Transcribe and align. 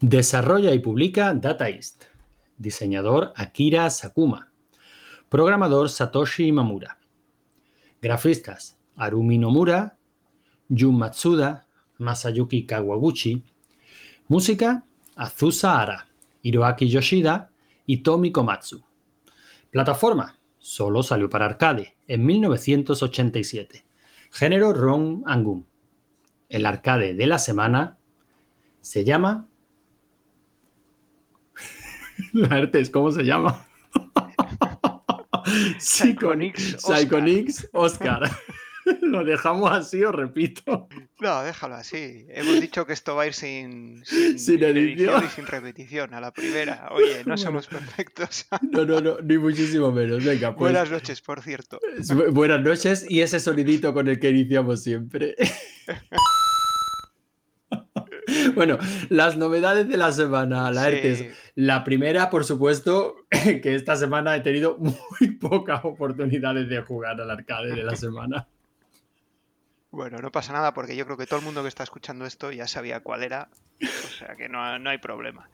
Desarrolla 0.00 0.72
y 0.72 0.78
publica 0.78 1.34
Data 1.34 1.68
East. 1.68 2.04
Diseñador 2.56 3.34
Akira 3.36 3.90
Sakuma. 3.90 4.50
Programador 5.28 5.90
Satoshi 5.90 6.50
Mamura. 6.52 6.98
Grafistas 8.00 8.78
Arumi 8.96 9.36
Nomura, 9.36 9.98
Jun 10.70 10.96
Matsuda, 10.96 11.66
Masayuki 11.98 12.64
Kawaguchi. 12.64 13.44
Música 14.28 14.86
Azusa 15.16 15.82
Ara, 15.82 16.08
Hiroaki 16.40 16.88
Yoshida 16.88 17.50
y 17.84 17.98
Tomi 17.98 18.32
Komatsu. 18.32 18.82
Plataforma 19.70 20.38
solo 20.58 21.02
salió 21.02 21.28
para 21.28 21.44
arcade 21.44 21.98
en 22.06 22.24
1987. 22.24 23.84
Género 24.30 24.72
Ron 24.72 25.24
Angum. 25.26 25.66
El 26.48 26.64
arcade 26.64 27.12
de 27.12 27.26
la 27.26 27.38
semana 27.38 27.98
se 28.80 29.04
llama 29.04 29.49
Artes, 32.50 32.90
¿cómo 32.90 33.10
se 33.10 33.22
llama? 33.22 33.66
Psychonix 35.78 36.76
Psychonix 36.78 37.68
Oscar. 37.72 38.30
¿Lo 39.02 39.24
dejamos 39.24 39.70
así 39.70 40.02
o 40.02 40.12
repito? 40.12 40.88
No, 41.20 41.42
déjalo 41.42 41.74
así. 41.74 42.26
Hemos 42.30 42.60
dicho 42.60 42.86
que 42.86 42.92
esto 42.92 43.14
va 43.14 43.22
a 43.22 43.26
ir 43.26 43.34
sin, 43.34 44.02
sin, 44.04 44.62
edición 44.62 45.24
y 45.24 45.28
sin 45.28 45.46
repetición 45.46 46.14
a 46.14 46.20
la 46.20 46.32
primera. 46.32 46.88
Oye, 46.92 47.22
no 47.26 47.36
somos 47.36 47.66
perfectos. 47.66 48.46
No, 48.70 48.84
no, 48.84 49.00
no, 49.00 49.18
ni 49.20 49.38
muchísimo 49.38 49.92
menos. 49.92 50.24
Venga, 50.24 50.54
pues. 50.54 50.72
Buenas 50.72 50.90
noches, 50.90 51.20
por 51.20 51.42
cierto. 51.42 51.78
Buenas 52.32 52.62
noches 52.62 53.06
y 53.08 53.20
ese 53.20 53.38
sonidito 53.38 53.92
con 53.92 54.08
el 54.08 54.18
que 54.18 54.30
iniciamos 54.30 54.82
siempre. 54.82 55.36
Bueno, 58.54 58.78
las 59.08 59.36
novedades 59.36 59.88
de 59.88 59.96
la 59.96 60.12
semana, 60.12 60.70
la 60.70 60.90
La 61.54 61.84
primera, 61.84 62.30
por 62.30 62.44
supuesto, 62.44 63.26
que 63.30 63.74
esta 63.74 63.96
semana 63.96 64.36
he 64.36 64.40
tenido 64.40 64.76
muy 64.78 65.30
pocas 65.40 65.84
oportunidades 65.84 66.68
de 66.68 66.80
jugar 66.82 67.20
al 67.20 67.30
arcade 67.30 67.74
de 67.74 67.84
la 67.84 67.96
semana. 67.96 68.46
Bueno, 69.90 70.18
no 70.18 70.30
pasa 70.30 70.52
nada 70.52 70.72
porque 70.72 70.94
yo 70.94 71.04
creo 71.04 71.16
que 71.16 71.26
todo 71.26 71.40
el 71.40 71.44
mundo 71.44 71.62
que 71.62 71.68
está 71.68 71.82
escuchando 71.82 72.24
esto 72.24 72.52
ya 72.52 72.68
sabía 72.68 73.00
cuál 73.00 73.24
era, 73.24 73.48
o 73.82 74.08
sea 74.08 74.36
que 74.36 74.48
no, 74.48 74.78
no 74.78 74.90
hay 74.90 74.98
problema. 74.98 75.50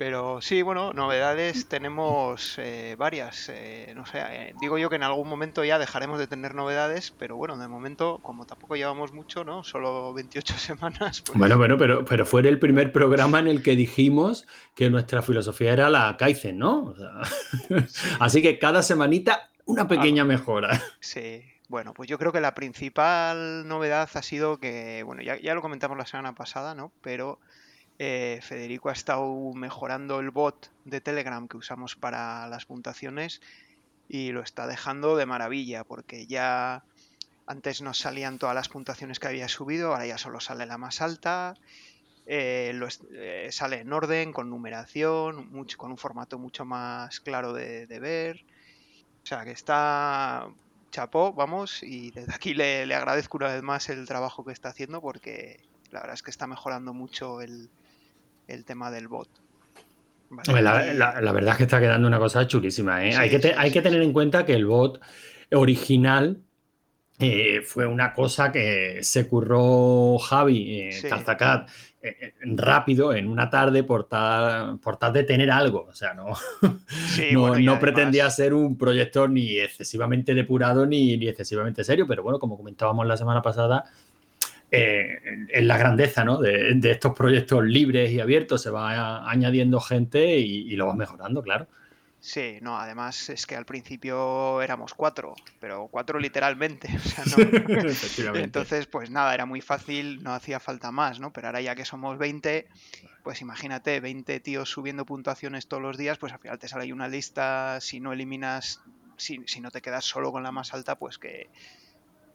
Pero 0.00 0.40
sí, 0.40 0.62
bueno, 0.62 0.94
novedades 0.94 1.66
tenemos 1.66 2.54
eh, 2.56 2.96
varias. 2.96 3.50
Eh, 3.50 3.92
no 3.94 4.06
sé, 4.06 4.22
eh, 4.30 4.54
digo 4.58 4.78
yo 4.78 4.88
que 4.88 4.96
en 4.96 5.02
algún 5.02 5.28
momento 5.28 5.62
ya 5.62 5.78
dejaremos 5.78 6.18
de 6.18 6.26
tener 6.26 6.54
novedades, 6.54 7.10
pero 7.18 7.36
bueno, 7.36 7.58
de 7.58 7.68
momento, 7.68 8.18
como 8.22 8.46
tampoco 8.46 8.76
llevamos 8.76 9.12
mucho, 9.12 9.44
¿no? 9.44 9.62
Solo 9.62 10.14
28 10.14 10.54
semanas. 10.58 11.20
Pues 11.20 11.38
bueno, 11.38 11.58
bueno, 11.58 11.76
pero, 11.76 12.02
pero 12.06 12.24
fue 12.24 12.40
el 12.48 12.58
primer 12.58 12.92
programa 12.92 13.40
en 13.40 13.48
el 13.48 13.62
que 13.62 13.76
dijimos 13.76 14.46
que 14.74 14.88
nuestra 14.88 15.20
filosofía 15.20 15.74
era 15.74 15.90
la 15.90 16.16
Kaizen, 16.16 16.56
¿no? 16.56 16.94
Así 18.20 18.40
que 18.40 18.58
cada 18.58 18.82
semanita 18.82 19.50
una 19.66 19.86
pequeña 19.86 20.24
mejora. 20.24 20.80
Sí, 21.00 21.42
bueno, 21.68 21.92
pues 21.92 22.08
yo 22.08 22.16
creo 22.16 22.32
que 22.32 22.40
la 22.40 22.54
principal 22.54 23.68
novedad 23.68 24.08
ha 24.14 24.22
sido 24.22 24.60
que, 24.60 25.02
bueno, 25.04 25.20
ya, 25.20 25.38
ya 25.38 25.54
lo 25.54 25.60
comentamos 25.60 25.98
la 25.98 26.06
semana 26.06 26.34
pasada, 26.34 26.74
¿no? 26.74 26.90
Pero 27.02 27.38
eh, 28.02 28.40
Federico 28.40 28.88
ha 28.88 28.94
estado 28.94 29.52
mejorando 29.52 30.20
el 30.20 30.30
bot 30.30 30.72
de 30.86 31.02
Telegram 31.02 31.46
que 31.46 31.58
usamos 31.58 31.96
para 31.96 32.48
las 32.48 32.64
puntuaciones 32.64 33.42
y 34.08 34.32
lo 34.32 34.40
está 34.40 34.66
dejando 34.66 35.16
de 35.16 35.26
maravilla 35.26 35.84
porque 35.84 36.26
ya 36.26 36.82
antes 37.44 37.82
nos 37.82 37.98
salían 37.98 38.38
todas 38.38 38.54
las 38.54 38.70
puntuaciones 38.70 39.20
que 39.20 39.28
había 39.28 39.48
subido, 39.48 39.92
ahora 39.92 40.06
ya 40.06 40.16
solo 40.16 40.40
sale 40.40 40.64
la 40.64 40.78
más 40.78 41.02
alta. 41.02 41.52
Eh, 42.24 42.72
eh, 43.12 43.48
sale 43.52 43.80
en 43.80 43.92
orden, 43.92 44.32
con 44.32 44.48
numeración, 44.48 45.50
con 45.76 45.90
un 45.90 45.98
formato 45.98 46.38
mucho 46.38 46.64
más 46.64 47.20
claro 47.20 47.52
de, 47.52 47.84
ver. 48.00 48.46
O 49.22 49.26
sea 49.26 49.44
que 49.44 49.50
está 49.50 50.48
chapó, 50.90 51.34
vamos, 51.34 51.82
y 51.82 52.12
desde 52.12 52.34
aquí 52.34 52.54
le, 52.54 52.86
le, 52.86 52.94
agradezco 52.94 53.36
una 53.36 53.48
vez 53.48 53.62
más 53.62 53.90
el 53.90 54.06
trabajo 54.06 54.42
que 54.42 54.52
está 54.52 54.70
haciendo 54.70 55.02
porque 55.02 55.60
la 55.90 56.00
verdad 56.00 56.14
es 56.14 56.22
que 56.22 56.30
está 56.30 56.46
mejorando 56.46 56.94
mucho 56.94 57.42
el, 57.42 57.68
el 58.52 58.64
tema 58.64 58.90
del 58.90 59.08
bot. 59.08 59.28
La, 60.46 61.32
verdad 61.32 61.52
es 61.52 61.56
que 61.56 61.64
está 61.64 61.80
quedando 61.80 62.06
una 62.06 62.18
cosa 62.18 62.46
chulísima. 62.46 63.04
¿eh? 63.04 63.16
hay, 63.16 63.30
que 63.30 63.54
hay 63.56 63.70
que 63.72 63.82
tener 63.82 64.00
en 64.02 64.12
cuenta 64.12 64.46
que 64.46 64.54
el 64.54 64.66
bot 64.66 65.00
original 65.52 66.40
eh, 67.22 67.60
fue 67.62 67.86
una 67.86 68.14
cosa 68.14 68.50
que 68.50 69.00
se 69.02 69.28
curró 69.28 70.18
Javi 70.18 70.80
eh, 70.80 70.90
eh, 72.02 72.32
rápido 72.56 73.12
en 73.12 73.28
una 73.28 73.50
tarde 73.50 73.84
por 73.84 74.08
tal, 74.08 74.78
por 74.78 74.96
tal 74.96 75.12
de 75.12 75.24
tener 75.24 75.50
algo. 75.50 75.86
O 75.86 75.94
sea, 75.94 76.14
no, 76.14 76.28
no, 77.60 77.78
pretendía 77.78 78.30
ser 78.30 78.54
un 78.54 78.78
proyecto 78.78 79.28
ni 79.28 79.58
excesivamente 79.58 80.32
depurado 80.32 80.86
ni, 80.86 81.18
ni 81.18 81.28
excesivamente 81.28 81.84
serio, 81.84 82.06
pero 82.06 82.22
bueno, 82.22 82.38
como 82.38 82.56
comentábamos 82.56 83.06
la 83.06 83.18
semana 83.18 83.42
pasada, 83.42 83.84
eh, 84.72 85.18
en 85.48 85.66
la 85.66 85.78
grandeza 85.78 86.24
¿no? 86.24 86.38
de, 86.38 86.78
estos 86.84 87.14
proyectos 87.14 87.64
libres 87.64 88.12
y 88.12 88.20
abiertos. 88.20 88.62
Se 88.62 88.70
va 88.70 89.28
añadiendo 89.28 89.80
gente 89.80 90.38
y, 90.38 90.76
lo 90.76 90.86
va 90.86 90.94
mejorando, 90.94 91.42
claro. 91.42 91.66
Sí, 92.20 92.58
no, 92.60 92.78
además 92.78 93.30
es 93.30 93.46
que 93.46 93.56
al 93.56 93.64
principio 93.64 94.60
éramos 94.60 94.92
cuatro, 94.92 95.34
pero 95.58 95.88
cuatro 95.90 96.20
literalmente. 96.20 96.88
Entonces, 98.34 98.86
pues 98.86 99.10
nada, 99.10 99.32
era 99.32 99.46
muy 99.46 99.62
fácil, 99.62 100.22
no 100.22 100.34
hacía 100.34 100.60
falta 100.60 100.92
más, 100.92 101.18
¿no? 101.18 101.32
Pero 101.32 101.48
ahora 101.48 101.62
ya 101.62 101.74
que 101.74 101.86
somos 101.86 102.18
20, 102.18 102.68
pues 103.24 103.40
imagínate, 103.40 104.00
20 104.00 104.38
tíos 104.40 104.68
subiendo 104.68 105.06
puntuaciones 105.06 105.66
todos 105.66 105.82
los 105.82 105.96
días, 105.96 106.18
pues 106.18 106.32
al 106.34 106.38
final 106.40 106.58
te 106.58 106.68
sale 106.68 106.84
ahí 106.84 106.92
una 106.92 107.08
lista, 107.08 107.80
si 107.80 108.00
no 108.00 108.12
eliminas, 108.12 108.82
si, 109.16 109.40
si 109.46 109.60
no 109.60 109.70
te 109.70 109.80
quedas 109.80 110.04
solo 110.04 110.30
con 110.30 110.42
la 110.42 110.52
más 110.52 110.74
alta, 110.74 110.96
pues 110.98 111.16
que, 111.16 111.48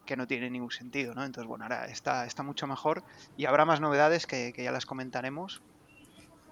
que 0.06 0.16
no 0.16 0.28
tiene 0.28 0.50
ningún 0.50 0.72
sentido, 0.72 1.14
¿no? 1.14 1.24
Entonces, 1.24 1.48
bueno, 1.48 1.66
ahora 1.66 1.86
está, 1.86 2.26
está 2.26 2.44
mucho 2.44 2.68
mejor 2.68 3.04
y 3.38 3.46
habrá 3.46 3.66
más 3.66 3.82
novedades 3.82 4.28
que, 4.28 4.54
ya 4.56 4.72
las 4.72 4.86
comentaremos 4.86 5.62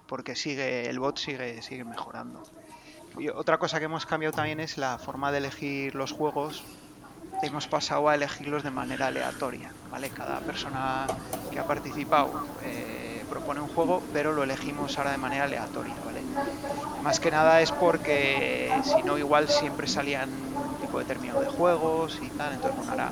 porque 0.06 0.36
sigue 0.36 0.88
el 0.90 0.98
bot 0.98 1.18
sigue, 1.18 1.62
sigue 1.62 1.84
mejorando. 1.84 2.42
Y 3.18 3.28
otra 3.28 3.58
cosa 3.58 3.78
que 3.78 3.84
hemos 3.84 4.06
cambiado 4.06 4.34
también 4.34 4.60
es 4.60 4.76
la 4.76 4.98
forma 4.98 5.30
de 5.30 5.38
elegir 5.38 5.94
los 5.94 6.12
juegos. 6.12 6.64
Hemos 7.42 7.66
pasado 7.66 8.08
a 8.08 8.14
elegirlos 8.14 8.62
de 8.62 8.70
manera 8.70 9.06
aleatoria, 9.06 9.72
¿vale? 9.90 10.10
Cada 10.10 10.40
persona 10.40 11.06
que 11.50 11.58
ha 11.58 11.66
participado 11.66 12.46
eh, 12.62 13.24
propone 13.28 13.60
un 13.60 13.68
juego, 13.68 14.02
pero 14.12 14.32
lo 14.32 14.42
elegimos 14.44 14.98
ahora 14.98 15.12
de 15.12 15.18
manera 15.18 15.44
aleatoria, 15.44 15.94
¿vale? 16.04 16.22
Más 17.02 17.20
que 17.20 17.30
nada 17.30 17.60
es 17.60 17.72
porque 17.72 18.72
si 18.84 19.02
no 19.02 19.18
igual 19.18 19.48
siempre 19.48 19.86
salían 19.86 20.30
un 20.30 20.76
tipo 20.80 20.98
determinado 20.98 21.40
de 21.40 21.48
juegos 21.48 22.18
y 22.22 22.28
tal, 22.30 22.52
entonces 22.52 22.76
bueno, 22.76 22.92
ahora 22.92 23.10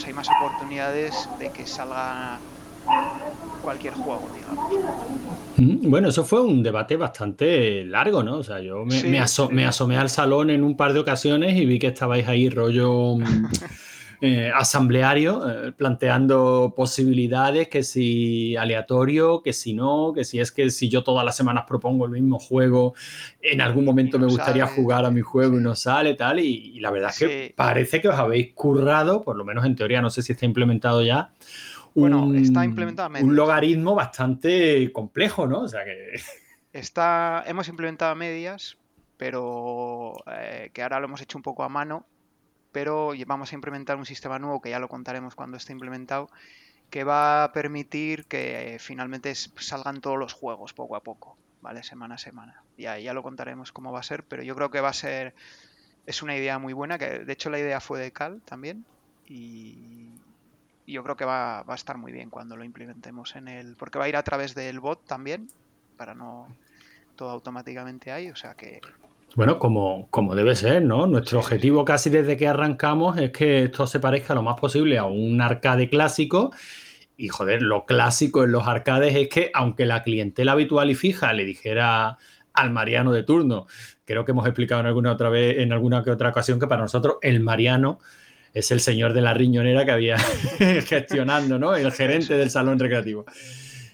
pues 0.00 0.08
hay 0.08 0.14
más 0.14 0.30
oportunidades 0.30 1.28
de 1.38 1.50
que 1.50 1.66
salga 1.66 2.38
cualquier 3.60 3.92
juego, 3.92 4.30
digamos. 4.34 4.72
Mm, 5.58 5.90
bueno, 5.90 6.08
eso 6.08 6.24
fue 6.24 6.40
un 6.40 6.62
debate 6.62 6.96
bastante 6.96 7.84
largo, 7.84 8.22
¿no? 8.22 8.38
O 8.38 8.42
sea, 8.42 8.60
yo 8.60 8.86
me, 8.86 9.20
asomé 9.20 9.98
al 9.98 10.08
salón 10.08 10.48
en 10.48 10.64
un 10.64 10.74
par 10.74 10.94
de 10.94 11.00
ocasiones 11.00 11.54
y 11.54 11.66
vi 11.66 11.78
que 11.78 11.88
estabais 11.88 12.26
ahí 12.28 12.48
rollo 12.48 13.16
mm, 13.16 13.46
eh, 14.22 14.52
asambleario, 14.54 15.48
eh, 15.48 15.72
planteando 15.72 16.74
posibilidades, 16.76 17.68
que 17.68 17.82
si 17.82 18.54
aleatorio, 18.54 19.40
que 19.40 19.54
si 19.54 19.72
no, 19.72 20.12
que 20.14 20.24
si 20.24 20.38
es 20.38 20.52
que 20.52 20.70
si 20.70 20.90
yo 20.90 21.02
todas 21.02 21.24
las 21.24 21.34
semanas 21.34 21.64
propongo 21.66 22.04
el 22.04 22.10
mismo 22.10 22.38
juego, 22.38 22.94
en 23.40 23.62
algún 23.62 23.86
momento 23.86 24.18
me 24.18 24.26
gustaría 24.26 24.66
jugar 24.66 25.06
a 25.06 25.10
mi 25.10 25.22
juego 25.22 25.58
y 25.58 25.62
no 25.62 25.74
sale, 25.74 26.12
tal, 26.14 26.38
y, 26.38 26.78
la 26.80 26.90
verdad 26.90 27.10
es 27.10 27.18
que 27.18 27.54
parece 27.56 28.02
que 28.02 28.08
os 28.08 28.14
habéis 28.14 28.52
currado, 28.52 29.22
por 29.22 29.36
lo 29.36 29.44
menos 29.46 29.64
en 29.64 29.74
teoría, 29.74 30.02
no 30.02 30.10
sé 30.10 30.20
si 30.20 30.32
está 30.32 30.44
implementado 30.44 31.02
ya. 31.02 31.32
Un, 31.94 32.36
está 32.36 32.62
implementado 32.62 33.10
un 33.22 33.34
logaritmo 33.34 33.94
bastante 33.94 34.92
complejo, 34.92 35.46
¿no? 35.46 35.62
O 35.62 35.68
sea 35.68 35.82
que... 35.84 36.20
Está, 36.72 37.42
hemos 37.48 37.66
implementado 37.66 38.14
medias, 38.14 38.76
pero 39.16 40.14
eh, 40.30 40.70
que 40.72 40.82
ahora 40.84 41.00
lo 41.00 41.06
hemos 41.06 41.20
hecho 41.20 41.36
un 41.36 41.42
poco 41.42 41.64
a 41.64 41.68
mano 41.68 42.06
pero 42.72 43.12
vamos 43.26 43.52
a 43.52 43.54
implementar 43.54 43.96
un 43.96 44.06
sistema 44.06 44.38
nuevo 44.38 44.60
que 44.60 44.70
ya 44.70 44.78
lo 44.78 44.88
contaremos 44.88 45.34
cuando 45.34 45.56
esté 45.56 45.72
implementado, 45.72 46.30
que 46.90 47.04
va 47.04 47.44
a 47.44 47.52
permitir 47.52 48.26
que 48.26 48.76
finalmente 48.80 49.34
salgan 49.34 50.00
todos 50.00 50.18
los 50.18 50.32
juegos 50.32 50.72
poco 50.72 50.96
a 50.96 51.02
poco, 51.02 51.36
¿vale? 51.62 51.82
Semana 51.82 52.16
a 52.16 52.18
semana. 52.18 52.62
Ya, 52.76 52.98
ya 52.98 53.14
lo 53.14 53.22
contaremos 53.22 53.72
cómo 53.72 53.92
va 53.92 54.00
a 54.00 54.04
ser, 54.04 54.24
pero 54.24 54.42
yo 54.42 54.54
creo 54.54 54.70
que 54.70 54.80
va 54.80 54.88
a 54.88 54.94
ser, 54.94 55.34
es 56.06 56.22
una 56.22 56.36
idea 56.36 56.58
muy 56.58 56.72
buena, 56.72 56.98
que 56.98 57.20
de 57.20 57.32
hecho 57.32 57.50
la 57.50 57.58
idea 57.58 57.80
fue 57.80 58.00
de 58.00 58.12
Cal 58.12 58.40
también, 58.44 58.84
y, 59.26 60.10
yo 60.86 61.04
creo 61.04 61.16
que 61.16 61.24
va, 61.24 61.62
va, 61.62 61.74
a 61.74 61.76
estar 61.76 61.96
muy 61.98 62.10
bien 62.10 62.30
cuando 62.30 62.56
lo 62.56 62.64
implementemos 62.64 63.36
en 63.36 63.46
el, 63.46 63.76
porque 63.76 64.00
va 64.00 64.06
a 64.06 64.08
ir 64.08 64.16
a 64.16 64.24
través 64.24 64.56
del 64.56 64.80
bot 64.80 65.04
también, 65.06 65.48
para 65.96 66.14
no 66.14 66.48
todo 67.14 67.30
automáticamente 67.30 68.10
ahí, 68.10 68.30
o 68.30 68.34
sea 68.34 68.54
que 68.54 68.80
bueno, 69.36 69.58
como, 69.58 70.08
como 70.10 70.34
debe 70.34 70.54
ser, 70.56 70.82
¿no? 70.82 71.06
Nuestro 71.06 71.38
objetivo 71.38 71.84
casi 71.84 72.10
desde 72.10 72.36
que 72.36 72.48
arrancamos 72.48 73.16
es 73.18 73.30
que 73.30 73.64
esto 73.64 73.86
se 73.86 74.00
parezca 74.00 74.34
lo 74.34 74.42
más 74.42 74.58
posible 74.58 74.98
a 74.98 75.04
un 75.04 75.40
arcade 75.40 75.88
clásico 75.88 76.52
Y 77.16 77.28
joder, 77.28 77.62
lo 77.62 77.86
clásico 77.86 78.44
en 78.44 78.52
los 78.52 78.66
arcades 78.66 79.14
es 79.14 79.28
que 79.28 79.50
aunque 79.54 79.86
la 79.86 80.02
clientela 80.02 80.52
habitual 80.52 80.90
y 80.90 80.94
fija 80.94 81.32
le 81.32 81.44
dijera 81.44 82.18
al 82.52 82.70
Mariano 82.70 83.12
de 83.12 83.22
turno, 83.22 83.66
creo 84.04 84.24
que 84.24 84.32
hemos 84.32 84.46
explicado 84.46 84.80
en 84.80 84.86
alguna 84.88 85.12
otra 85.12 85.28
vez, 85.28 85.58
en 85.58 85.72
alguna 85.72 86.02
que 86.02 86.10
otra 86.10 86.30
ocasión, 86.30 86.58
que 86.58 86.66
para 86.66 86.82
nosotros 86.82 87.16
el 87.22 87.40
Mariano 87.40 88.00
es 88.52 88.70
el 88.72 88.80
señor 88.80 89.12
de 89.12 89.20
la 89.20 89.34
riñonera 89.34 89.84
que 89.84 89.92
había 89.92 90.18
gestionando, 90.86 91.58
¿no? 91.58 91.76
El 91.76 91.92
gerente 91.92 92.34
del 92.34 92.50
salón 92.50 92.78
recreativo. 92.78 93.24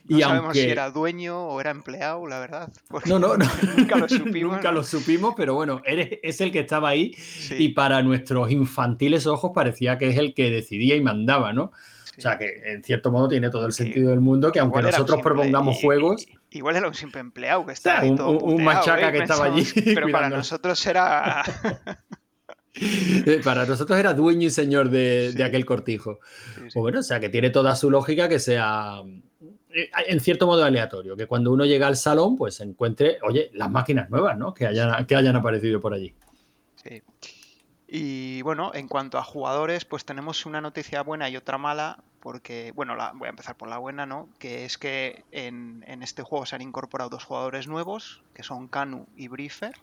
No 0.09 0.19
y 0.19 0.23
sabemos 0.23 0.57
si 0.57 0.61
era 0.61 0.91
dueño 0.91 1.49
o 1.49 1.61
era 1.61 1.71
empleado, 1.71 2.27
la 2.27 2.39
verdad. 2.39 2.73
No, 3.07 3.19
no, 3.19 3.37
no. 3.37 3.47
nunca 3.77 3.97
lo 3.97 4.09
supimos. 4.09 4.57
nunca 4.57 4.73
lo 4.73 4.83
supimos, 4.85 5.35
pero 5.37 5.55
bueno, 5.55 5.83
eres, 5.85 6.19
es 6.23 6.41
el 6.41 6.53
que 6.53 6.61
estaba 6.61 6.91
ahí 6.91 7.15
y 7.59 7.71
para 7.71 8.03
nuestros 8.03 8.51
infantiles 8.51 9.27
ojos 9.27 9.53
parecía 9.55 9.99
que 9.99 10.09
es 10.09 10.19
el 10.19 10.35
que 10.35 10.51
decidía 10.51 10.97
y 10.97 11.01
mandaba, 11.01 11.53
¿no? 11.53 11.73
O 12.17 12.21
sea 12.21 12.39
que 12.39 12.63
en 12.65 12.83
cierto 12.83 13.13
modo 13.13 13.29
tiene 13.29 13.51
todo 13.51 13.67
el 13.67 13.73
sentido 13.73 14.11
del 14.11 14.21
mundo 14.21 14.51
que 14.51 14.59
aunque 14.59 14.81
nosotros 14.81 15.21
propongamos 15.21 15.77
juegos... 15.81 16.27
Igual 16.51 16.77
era 16.77 16.89
un 16.89 16.95
simple 16.95 17.21
empleado 17.21 17.67
que 17.67 17.73
estaba 17.73 18.01
ahí 18.01 18.11
un, 18.11 18.17
todo 18.17 18.31
un 18.39 18.65
machaca 18.65 19.11
¿eh? 19.11 19.13
que 19.13 19.19
estaba 19.19 19.45
allí. 19.45 19.67
Pero 19.85 20.09
para 20.11 20.31
nosotros 20.31 20.87
era... 20.87 21.43
Eh, 22.79 23.41
para 23.43 23.65
nosotros 23.67 23.99
era 23.99 24.15
dueño 24.15 24.47
y 24.47 24.51
señor 24.51 24.91
de, 24.91 25.35
aquel 25.45 25.67
cortijo. 25.67 26.21
Pues 26.59 26.75
bueno, 26.75 27.01
o 27.01 27.03
sea 27.03 27.21
que 27.21 27.29
tiene 27.29 27.51
toda 27.51 27.77
su 27.77 27.91
lógica 27.91 28.29
que 28.29 28.39
sea 28.39 29.03
en 30.07 30.21
cierto 30.21 30.47
modo 30.47 30.65
aleatorio, 30.65 31.17
que 31.17 31.27
cuando 31.27 31.53
uno 31.53 31.65
llega 31.65 31.87
al 31.87 31.97
salón, 31.97 32.37
pues 32.37 32.61
encuentre, 32.61 33.19
oye, 33.23 33.51
las 33.55 33.71
máquinas 33.71 34.11
nuevas, 34.11 34.37
¿no? 34.39 34.55
Que 34.55 34.67
hayan, 34.67 35.07
que 35.07 35.17
hayan 35.17 35.37
aparecido 35.37 35.81
por 35.81 35.93
allí. 35.93 36.15
Sí. 36.77 37.03
Y 37.89 38.43
bueno, 38.43 38.73
en 38.75 38.89
cuanto 38.89 39.19
a 39.19 39.23
jugadores, 39.23 39.85
pues 39.85 40.05
tenemos 40.05 40.47
una 40.47 40.61
noticia 40.61 41.03
buena 41.03 41.29
y 41.29 41.37
otra 41.37 41.59
mala, 41.59 42.03
porque, 42.21 42.73
bueno, 42.75 42.97
la, 42.97 43.13
voy 43.13 43.27
a 43.27 43.31
empezar 43.31 43.57
por 43.57 43.69
la 43.69 43.79
buena, 43.79 44.07
¿no? 44.07 44.29
Que 44.39 44.65
es 44.65 44.79
que 44.79 45.25
en, 45.31 45.85
en 45.87 46.03
este 46.03 46.23
juego 46.23 46.47
se 46.47 46.57
han 46.57 46.63
incorporado 46.63 47.11
dos 47.11 47.25
jugadores 47.25 47.69
nuevos, 47.69 48.23
que 48.35 48.43
son 48.43 48.69
Kanu 48.69 49.07
y 49.17 49.29
Briefer. 49.29 49.75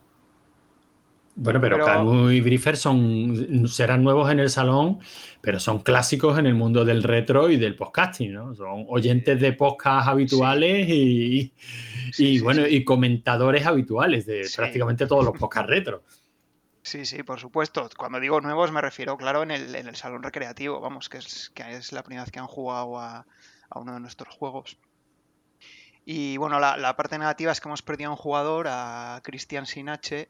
Bueno, 1.35 1.59
pero, 1.59 1.83
Canu 1.83 2.30
y 2.30 2.41
Briefer 2.41 2.77
son, 2.77 3.68
serán 3.68 4.03
nuevos 4.03 4.31
en 4.31 4.39
el 4.39 4.51
salón, 4.51 5.00
pero 5.41 5.59
son 5.59 5.80
clásicos 5.80 6.38
en 6.38 6.45
el 6.45 6.53
mundo 6.53 6.85
del 6.85 7.01
retro 7.01 7.50
y 7.50 7.57
del 7.57 7.75
podcasting, 7.75 8.33
¿no? 8.33 8.53
Son 8.53 8.85
oyentes 8.88 9.39
de 9.41 9.53
podcast 9.53 10.07
habituales 10.07 10.88
y, 10.89 11.51
bueno, 12.41 12.68
y 12.68 12.83
comentadores 12.83 13.65
habituales 13.65 14.27
de 14.27 14.47
prácticamente 14.56 15.07
todos 15.07 15.25
los 15.25 15.38
podcasts 15.38 15.69
retro. 15.69 16.03
Sí, 16.83 17.06
sí, 17.06 17.24
por 17.24 17.39
supuesto. 17.39 17.89
Cuando 17.97 18.19
digo 18.19 18.39
nuevos 18.39 18.71
me 18.71 18.81
refiero, 18.81 19.18
claro, 19.18 19.41
en 19.41 19.51
el, 19.51 19.74
en 19.74 19.88
el 19.88 19.95
salón 19.95 20.21
recreativo, 20.21 20.81
vamos, 20.81 21.09
que 21.09 21.18
es, 21.18 21.50
que 21.56 21.63
es 21.71 21.94
la 21.94 22.03
primera 22.03 22.24
vez 22.24 22.31
que 22.31 22.39
han 22.39 22.47
jugado 22.47 23.00
a, 23.00 23.25
uno 23.74 23.94
de 23.94 24.00
nuestros 24.01 24.36
juegos. 24.36 24.77
Y 26.06 26.38
bueno, 26.38 26.59
la, 26.59 26.77
la, 26.77 26.95
parte 26.95 27.18
negativa 27.18 27.51
es 27.51 27.59
que 27.59 27.69
hemos 27.69 27.81
perdido 27.81 28.09
a 28.09 28.13
un 28.13 28.18
jugador, 28.18 28.68
a 28.69 29.21
Cristian 29.24 29.65
Sinache, 29.65 30.29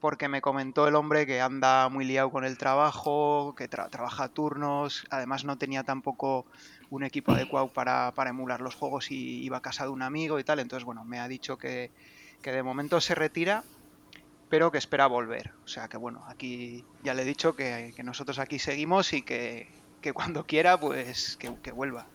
porque 0.00 0.28
me 0.28 0.40
comentó 0.40 0.86
el 0.86 0.94
hombre 0.94 1.26
que 1.26 1.40
anda 1.40 1.88
muy 1.88 2.04
liado 2.04 2.30
con 2.30 2.44
el 2.44 2.56
trabajo, 2.56 3.54
que 3.56 3.68
trabaja 3.68 4.24
a 4.24 4.28
turnos, 4.28 5.04
además 5.10 5.44
no 5.44 5.58
tenía 5.58 5.82
tampoco 5.82 6.46
un 6.90 7.02
equipo 7.02 7.32
adecuado 7.32 7.68
para, 7.68 8.12
emular 8.28 8.60
los 8.60 8.74
juegos 8.74 9.10
y 9.10 9.42
iba 9.42 9.58
a 9.58 9.62
casa 9.62 9.84
de 9.84 9.90
un 9.90 10.02
amigo 10.02 10.38
y 10.38 10.44
tal, 10.44 10.60
entonces 10.60 10.84
bueno, 10.84 11.04
me 11.04 11.18
ha 11.18 11.28
dicho 11.28 11.58
que, 11.58 11.90
de 12.42 12.62
momento 12.62 13.00
se 13.00 13.14
retira, 13.14 13.64
pero 14.48 14.70
que 14.72 14.78
espera 14.78 15.06
volver. 15.06 15.50
O 15.64 15.68
sea 15.68 15.88
que 15.88 15.96
bueno, 15.96 16.24
aquí 16.28 16.84
ya 17.02 17.12
le 17.12 17.22
he 17.22 17.26
dicho 17.26 17.54
que, 17.54 17.92
nosotros 18.02 18.38
aquí 18.38 18.58
seguimos 18.58 19.12
y 19.12 19.22
que, 19.22 19.68
cuando 20.14 20.46
quiera, 20.46 20.78
pues 20.78 21.36
que, 21.36 21.72
vuelva. 21.72 22.06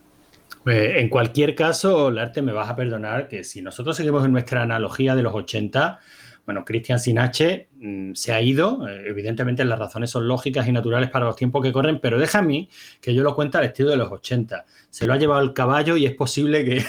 Eh, 0.66 0.94
en 0.96 1.08
cualquier 1.08 1.54
caso, 1.54 2.10
Larte, 2.10 2.42
me 2.42 2.52
vas 2.52 2.68
a 2.70 2.74
perdonar 2.74 3.28
que 3.28 3.44
si 3.44 3.60
nosotros 3.60 3.96
seguimos 3.96 4.24
en 4.24 4.32
nuestra 4.32 4.62
analogía 4.62 5.14
de 5.14 5.22
los 5.22 5.34
80, 5.34 6.00
bueno, 6.44 6.64
Cristian 6.64 6.98
Sinache 6.98 7.68
mm, 7.76 8.12
se 8.14 8.32
ha 8.32 8.40
ido, 8.40 8.86
eh, 8.86 9.04
evidentemente 9.06 9.64
las 9.64 9.78
razones 9.78 10.10
son 10.10 10.28
lógicas 10.28 10.66
y 10.68 10.72
naturales 10.72 11.10
para 11.10 11.26
los 11.26 11.36
tiempos 11.36 11.62
que 11.62 11.72
corren, 11.72 12.00
pero 12.00 12.18
deja 12.18 12.40
a 12.40 12.42
mí 12.42 12.68
que 13.00 13.14
yo 13.14 13.22
lo 13.22 13.34
cuente 13.34 13.58
al 13.58 13.64
estilo 13.64 13.90
de 13.90 13.96
los 13.96 14.10
80. 14.10 14.64
Se 14.90 15.06
lo 15.06 15.14
ha 15.14 15.16
llevado 15.16 15.42
el 15.42 15.52
caballo 15.52 15.96
y 15.96 16.06
es 16.06 16.14
posible 16.14 16.64
que... 16.64 16.84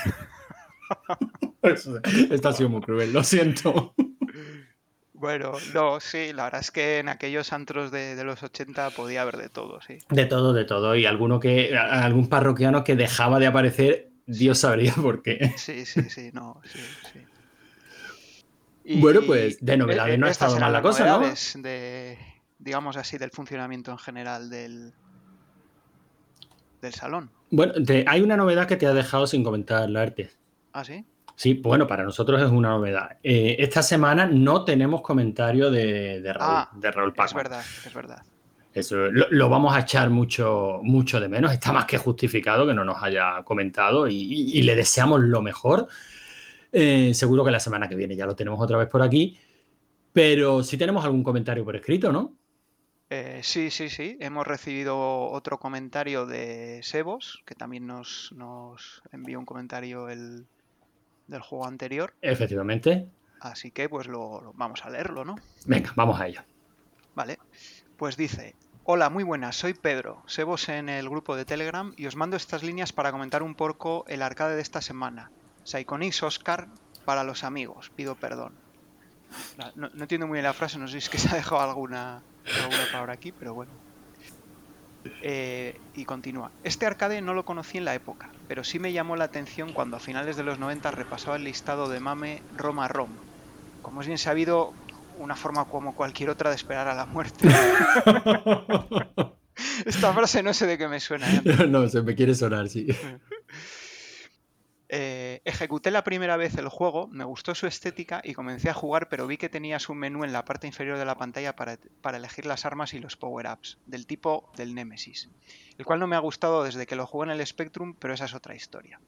Esto 1.63 2.49
ha 2.49 2.53
sido 2.53 2.69
muy 2.69 2.81
cruel, 2.81 3.11
lo 3.11 3.23
siento. 3.23 3.95
Bueno, 5.13 5.53
no, 5.73 5.99
sí, 5.99 6.31
la 6.33 6.43
verdad 6.43 6.61
es 6.61 6.69
que 6.69 6.99
en 6.99 7.09
aquellos 7.09 7.51
antros 7.53 7.89
de, 7.89 8.21
los 8.23 8.43
80 8.43 8.91
podía 8.91 9.23
haber 9.23 9.37
de 9.37 9.49
todo, 9.49 9.79
sí. 9.81 9.97
De 10.09 10.25
todo, 10.25 10.53
de 10.53 10.65
todo. 10.65 10.95
Y 10.95 11.07
alguno 11.07 11.39
que, 11.39 11.75
algún 11.75 12.29
parroquiano 12.29 12.83
que 12.83 12.95
dejaba 12.95 13.39
de 13.39 13.47
aparecer, 13.47 14.11
Dios 14.27 14.59
sabría 14.59 14.93
por 14.93 15.23
qué. 15.23 15.53
Sí, 15.57 15.85
sí, 15.85 16.03
sí, 16.09 16.29
no, 16.33 16.61
sí, 16.65 16.79
sí 17.11 17.24
bueno, 18.99 19.21
pues 19.25 19.57
de 19.63 19.77
novedades 19.77 20.19
no 20.19 20.27
ha 20.27 20.31
estado 20.31 20.59
mal 20.59 20.71
la 20.71 20.81
cosa, 20.81 21.05
¿no? 21.05 21.19
De, 21.61 22.17
digamos 22.59 22.97
así, 22.97 23.17
del 23.17 23.31
funcionamiento 23.31 23.91
en 23.91 23.97
general 23.97 24.49
del, 24.49 24.93
del 26.81 26.93
salón. 26.93 27.31
Bueno, 27.49 27.73
hay 28.07 28.21
una 28.21 28.37
novedad 28.37 28.67
que 28.67 28.75
te 28.75 28.85
ha 28.85 28.93
dejado 28.93 29.27
sin 29.27 29.43
comentar, 29.43 29.89
la. 29.89 30.13
¿Ah, 30.73 30.83
sí? 30.83 31.05
Sí, 31.35 31.55
bueno, 31.55 31.85
para 31.85 32.03
nosotros 32.03 32.41
es 32.41 32.49
una 32.49 32.69
novedad. 32.69 33.17
Eh, 33.21 33.57
esta 33.59 33.83
semana 33.83 34.25
no 34.25 34.63
tenemos 34.63 35.01
comentario 35.01 35.69
de, 35.69 36.21
de 36.21 36.33
Raúl, 36.33 36.55
ah, 36.55 36.69
de 36.73 36.91
Raúl 36.91 37.13
Es 37.17 37.33
verdad, 37.33 37.63
es 37.85 37.93
verdad. 37.93 38.23
Eso 38.73 39.09
lo, 39.09 39.49
vamos 39.49 39.75
a 39.75 39.79
echar 39.79 40.09
mucho, 40.09 40.79
mucho 40.83 41.19
de 41.19 41.29
menos. 41.29 41.51
Está 41.53 41.71
más 41.71 41.85
que 41.85 41.97
justificado 41.97 42.67
que 42.67 42.73
no 42.73 42.83
nos 42.83 43.01
haya 43.01 43.41
comentado 43.43 44.07
y 44.07 44.61
le 44.61 44.75
deseamos 44.75 45.21
lo 45.21 45.41
mejor. 45.41 45.87
Eh, 46.77 47.13
seguro 47.13 47.45
que 47.45 47.51
la 47.51 47.61
semana 47.61 47.87
que 47.87 47.95
viene 47.95 48.17
ya 48.17 48.25
lo 48.25 48.35
tenemos 48.35 48.59
otra 48.59 48.77
vez 48.77 48.89
por 48.89 49.01
aquí. 49.01 49.39
Pero 50.11 50.61
sí 50.61 50.77
tenemos 50.77 51.05
algún 51.05 51.23
comentario 51.23 51.63
por 51.63 51.77
escrito, 51.77 52.11
¿no? 52.11 52.33
Eh, 53.09 53.39
sí, 53.43 53.71
sí, 53.71 53.87
sí. 53.87 54.17
Hemos 54.19 54.45
recibido 54.45 54.97
otro 55.31 55.57
comentario 55.57 56.25
de 56.25 56.81
Sebos, 56.83 57.41
que 57.45 57.55
también 57.55 57.87
nos, 57.87 58.33
envió 59.13 59.39
un 59.39 59.45
comentario 59.45 60.07
del 60.07 60.45
juego 61.39 61.65
anterior. 61.65 62.13
Efectivamente. 62.21 63.07
Así 63.39 63.71
que 63.71 63.87
pues 63.87 64.07
lo, 64.07 64.51
vamos 64.55 64.83
a 64.83 64.89
leerlo, 64.89 65.23
¿no? 65.23 65.35
Venga, 65.65 65.93
vamos 65.95 66.19
a 66.19 66.27
ello. 66.27 66.41
Vale. 67.15 67.39
Pues 67.95 68.17
dice, 68.17 68.53
Hola, 68.83 69.09
muy 69.09 69.23
buenas, 69.23 69.55
soy 69.55 69.73
Pedro, 69.73 70.23
Sebos 70.27 70.67
en 70.67 70.89
el 70.89 71.07
grupo 71.09 71.37
de 71.37 71.45
Telegram 71.45 71.93
y 71.95 72.05
os 72.05 72.17
mando 72.17 72.35
estas 72.35 72.63
líneas 72.63 72.91
para 72.91 73.13
comentar 73.13 73.43
un 73.43 73.55
poco 73.55 74.03
el 74.09 74.21
arcade 74.21 74.55
de 74.55 74.61
esta 74.61 74.81
semana. 74.81 75.31
Psychonix 75.65 76.23
Oscar 76.23 76.67
para 77.03 77.25
los 77.25 77.43
amigos, 77.43 77.91
pido 77.95 78.15
perdón. 78.15 78.53
No, 79.75 79.89
entiendo 79.99 80.27
muy 80.27 80.35
bien 80.35 80.45
la 80.45 80.53
frase, 80.53 80.77
no 80.77 80.87
sé 80.87 80.93
si 80.93 80.97
es 80.99 81.09
que 81.09 81.17
se 81.17 81.29
ha 81.29 81.35
dejado 81.35 81.59
alguna, 81.59 82.21
alguna 82.63 82.85
palabra 82.91 83.13
aquí, 83.13 83.33
pero 83.33 83.53
bueno. 83.53 83.71
Eh, 85.21 85.79
y 85.93 86.05
continúa. 86.05 86.51
Este 86.63 86.85
arcade 86.85 87.21
no 87.21 87.33
lo 87.33 87.43
conocí 87.45 87.77
en 87.77 87.85
la 87.85 87.93
época, 87.93 88.29
pero 88.47 88.63
sí 88.63 88.79
me 88.79 88.93
llamó 88.93 89.15
la 89.15 89.25
atención 89.25 89.73
cuando 89.73 89.97
a 89.97 89.99
finales 89.99 90.37
de 90.37 90.43
los 90.43 90.57
90 90.57 90.91
repasaba 90.91 91.35
el 91.35 91.43
listado 91.43 91.89
de 91.89 91.99
Mame 91.99 92.41
Roma 92.55 92.87
Rom. 92.87 93.09
Como 93.81 94.01
es 94.01 94.07
bien 94.07 94.17
sabido, 94.17 94.73
una 95.19 95.35
forma 95.35 95.65
como 95.65 95.95
cualquier 95.95 96.29
otra 96.29 96.49
de 96.49 96.55
esperar 96.55 96.87
a 96.87 96.95
la 96.95 97.05
muerte. 97.05 97.47
Esta 99.85 100.13
frase 100.13 100.43
no 100.43 100.53
sé 100.53 100.65
de 100.67 100.77
qué 100.77 100.87
me 100.87 100.99
suena. 100.99 101.27
¿eh? 101.29 101.41
No, 101.69 101.87
se 101.87 102.01
me 102.01 102.15
quiere 102.15 102.33
sonar, 102.35 102.67
sí. 102.69 102.87
Eh, 104.87 105.41
ejecuté 105.45 105.89
la 105.89 106.03
primera 106.03 106.37
vez 106.37 106.55
el 106.57 106.69
juego, 106.69 107.07
me 107.07 107.23
gustó 107.23 107.55
su 107.55 107.65
estética 107.65 108.21
y 108.23 108.33
comencé 108.33 108.69
a 108.69 108.73
jugar, 108.73 109.09
pero 109.09 109.25
vi 109.25 109.37
que 109.37 109.49
tenías 109.49 109.89
un 109.89 109.97
menú 109.97 110.23
en 110.23 110.31
la 110.31 110.45
parte 110.45 110.67
inferior 110.67 110.99
de 110.99 111.05
la 111.05 111.17
pantalla 111.17 111.55
para, 111.55 111.77
elegir 112.15 112.45
las 112.45 112.65
armas 112.65 112.93
y 112.93 112.99
los 112.99 113.17
power-ups, 113.17 113.79
del 113.87 114.05
tipo 114.05 114.51
del 114.55 114.75
Nemesis, 114.75 115.29
el 115.79 115.85
cual 115.85 115.99
no 115.99 116.07
me 116.07 116.15
ha 116.15 116.19
gustado 116.19 116.63
desde 116.63 116.85
que 116.85 116.95
lo 116.95 117.07
jugué 117.07 117.31
en 117.31 117.39
el 117.39 117.47
Spectrum, 117.47 117.95
pero 117.97 118.13
esa 118.13 118.25
es 118.25 118.35
otra 118.35 118.53
historia. 118.53 118.99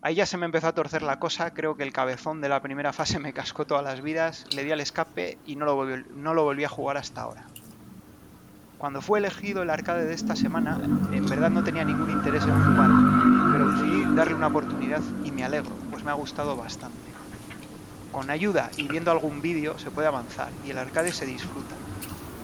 Ahí 0.00 0.14
ya 0.14 0.26
se 0.26 0.38
me 0.38 0.46
empezó 0.46 0.68
a 0.68 0.74
torcer 0.74 1.02
la 1.02 1.18
cosa, 1.18 1.52
creo 1.52 1.76
que 1.76 1.82
el 1.82 1.92
cabezón 1.92 2.40
de 2.40 2.48
la 2.48 2.62
primera 2.62 2.92
fase 2.92 3.18
me 3.18 3.34
cascó 3.34 3.66
todas 3.66 3.84
las 3.84 4.00
vidas, 4.00 4.46
le 4.54 4.64
di 4.64 4.72
al 4.72 4.80
escape 4.80 5.38
y 5.44 5.56
no 5.56 5.66
lo, 5.66 5.84
no 6.14 6.34
lo 6.34 6.44
volví 6.44 6.64
a 6.64 6.68
jugar 6.68 6.96
hasta 6.96 7.22
ahora. 7.22 7.46
Cuando 8.78 9.02
fue 9.02 9.18
elegido 9.18 9.62
el 9.62 9.70
arcade 9.70 10.04
de 10.04 10.14
esta 10.14 10.36
semana, 10.36 10.80
en 11.12 11.26
verdad 11.26 11.50
no 11.50 11.64
tenía 11.64 11.84
ningún 11.84 12.10
interés 12.10 12.44
en 12.44 12.64
jugar, 12.64 12.90
darle 14.18 14.34
una 14.34 14.48
oportunidad 14.48 15.00
y 15.22 15.30
me 15.30 15.44
alegro, 15.44 15.70
pues 15.92 16.02
me 16.02 16.10
ha 16.10 16.14
gustado 16.14 16.56
bastante. 16.56 16.98
Con 18.10 18.30
ayuda 18.30 18.68
y 18.76 18.88
viendo 18.88 19.12
algún 19.12 19.40
vídeo 19.40 19.78
se 19.78 19.92
puede 19.92 20.08
avanzar 20.08 20.48
y 20.66 20.70
el 20.70 20.78
arcade 20.78 21.12
se 21.12 21.24
disfruta. 21.24 21.76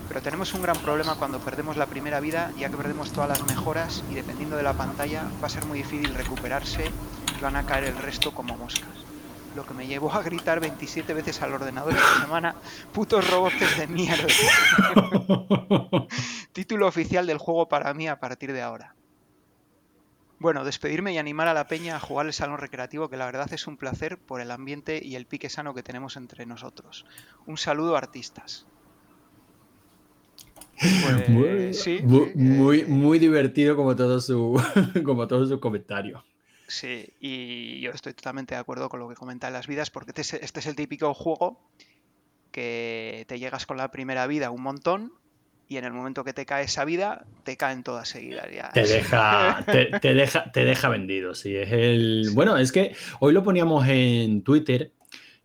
Pero 0.07 0.23
tenemos 0.23 0.55
un 0.55 0.63
gran 0.63 0.77
problema 0.77 1.17
cuando 1.17 1.41
perdemos 1.41 1.77
la 1.77 1.87
primera 1.87 2.21
vida, 2.21 2.53
ya 2.57 2.71
que 2.71 2.77
perdemos 2.77 3.11
todas 3.11 3.29
las 3.29 3.45
mejoras 3.49 4.05
y 4.09 4.15
dependiendo 4.15 4.57
de 4.57 4.63
la 4.63 4.75
pantalla 4.75 5.25
va 5.43 5.49
a 5.49 5.51
ser 5.51 5.67
muy 5.67 5.79
difícil 5.79 6.15
recuperarse 6.15 6.93
y 7.37 7.43
van 7.43 7.57
a 7.57 7.67
caer 7.67 7.85
el 7.85 7.97
resto 7.97 8.33
como 8.33 8.57
moscas 8.57 8.91
lo 9.57 9.65
que 9.65 9.73
me 9.73 9.87
llevó 9.87 10.13
a 10.13 10.21
gritar 10.21 10.59
27 10.59 11.15
veces 11.15 11.41
al 11.41 11.55
ordenador 11.55 11.93
esta 11.95 12.23
semana, 12.23 12.57
putos 12.93 13.31
robots 13.31 13.79
de 13.79 13.87
mierda. 13.87 14.27
Título 16.53 16.89
oficial 16.89 17.25
del 17.25 17.39
juego 17.39 17.69
para 17.69 17.95
mí 17.95 18.09
a 18.09 18.19
partir 18.19 18.53
de 18.53 18.63
ahora. 18.63 18.97
Bueno, 20.45 20.63
despedirme 20.63 21.11
y 21.15 21.17
animar 21.17 21.49
a 21.49 21.55
la 21.55 21.69
peña 21.69 21.97
a 21.97 22.01
jugar 22.01 22.27
el 22.27 22.35
salón 22.35 22.59
recreativo, 22.59 23.09
que 23.09 23.17
la 23.17 23.25
verdad 23.25 23.51
es 23.55 23.67
un 23.67 23.79
placer 23.79 24.19
por 24.19 24.43
el 24.43 24.51
ambiente 24.51 25.01
y 25.03 25.15
el 25.15 25.25
pique 25.25 25.49
sano 25.49 25.73
que 25.73 25.83
tenemos 25.83 26.19
entre 26.19 26.45
nosotros. 26.45 27.07
Un 27.47 27.57
saludo, 27.57 27.97
artistas. 27.97 28.67
Pues, 30.79 31.31
muy, 31.31 31.73
muy, 32.35 32.81
eh, 32.81 32.85
muy, 32.87 33.19
divertido 33.19 33.75
como 33.75 33.97
todo 33.97 34.21
su 34.21 34.63
como 35.03 35.27
todo 35.27 35.47
su 35.47 35.59
comentario. 35.61 36.23
Sí, 36.69 37.09
y 37.21 37.81
yo 37.81 37.93
estoy 37.93 38.13
totalmente 38.13 38.55
de 38.55 38.61
acuerdo 38.61 38.91
con 38.91 39.01
lo 39.01 39.09
que 39.09 39.15
comenta 39.15 39.47
en 39.47 39.55
las 39.55 39.67
vidas, 39.67 39.91
porque 39.91 40.13
este, 40.15 40.45
este 40.45 40.61
es 40.61 40.67
el 40.67 40.77
típico 40.77 41.15
juego 41.15 41.59
que 42.51 43.25
te 43.29 43.39
llegas 43.39 43.65
con 43.65 43.79
la 43.79 43.91
primera 43.91 44.27
vida 44.27 44.51
un 44.51 44.61
montón 44.61 45.11
y 45.69 45.77
en 45.77 45.85
el 45.85 45.93
momento 45.93 46.25
que 46.25 46.33
te 46.33 46.47
cae 46.47 46.65
esa 46.65 46.85
vida, 46.85 47.25
te 47.45 47.57
caen 47.57 47.83
todas 47.83 48.09
seguidas. 48.09 48.47
Ya. 48.55 48.71
Te 48.71 48.87
deja, 48.87 49.65
te, 50.01 50.15
deja, 50.15 50.51
te 50.53 50.65
deja 50.65 50.89
vendido. 50.89 51.35
Sí, 51.35 51.57
es 51.57 51.73
el. 51.73 52.31
Bueno, 52.35 52.57
es 52.57 52.73
que 52.73 52.95
hoy 53.21 53.33
lo 53.33 53.43
poníamos 53.43 53.87
en 53.89 54.43
Twitter. 54.43 54.93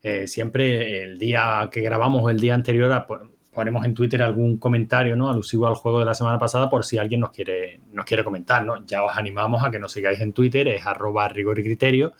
Eh, 0.01 0.27
siempre 0.27 1.03
el 1.03 1.19
día 1.19 1.69
que 1.71 1.81
grabamos, 1.81 2.29
el 2.31 2.39
día 2.39 2.55
anterior, 2.55 3.05
ponemos 3.51 3.85
en 3.85 3.93
Twitter 3.93 4.21
algún 4.21 4.57
comentario 4.57 5.17
¿no? 5.17 5.29
alusivo 5.29 5.67
al 5.67 5.75
juego 5.75 5.99
de 5.99 6.05
la 6.05 6.13
semana 6.13 6.39
pasada 6.39 6.69
por 6.69 6.85
si 6.85 6.97
alguien 6.97 7.19
nos 7.19 7.31
quiere, 7.31 7.81
nos 7.91 8.05
quiere 8.05 8.23
comentar. 8.23 8.63
¿no? 8.63 8.85
Ya 8.85 9.03
os 9.03 9.17
animamos 9.17 9.63
a 9.63 9.71
que 9.71 9.79
nos 9.79 9.91
sigáis 9.91 10.21
en 10.21 10.31
Twitter, 10.31 10.67
es 10.69 10.85
arroba 10.85 11.27
rigor 11.27 11.59
y 11.59 11.63
criterio 11.63 12.13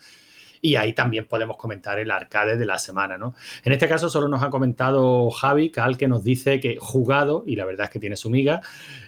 y 0.62 0.76
ahí 0.76 0.94
también 0.94 1.26
podemos 1.26 1.58
comentar 1.58 2.00
el 2.00 2.12
arcade 2.12 2.58
de 2.58 2.66
la 2.66 2.78
semana, 2.80 3.18
¿no? 3.18 3.36
En 3.64 3.74
este 3.74 3.88
caso 3.88 4.10
solo 4.10 4.28
nos 4.28 4.44
ha 4.44 4.50
comentado 4.50 5.30
Javi 5.30 5.70
Cal 5.70 5.98
que 5.98 6.08
nos 6.08 6.24
dice 6.24 6.60
que 6.60 6.78
jugado, 6.80 7.44
y 7.46 7.56
la 7.56 7.66
verdad 7.66 7.86
es 7.86 7.90
que 7.92 8.00
tiene 8.00 8.16
su 8.16 8.30
miga, 8.30 8.62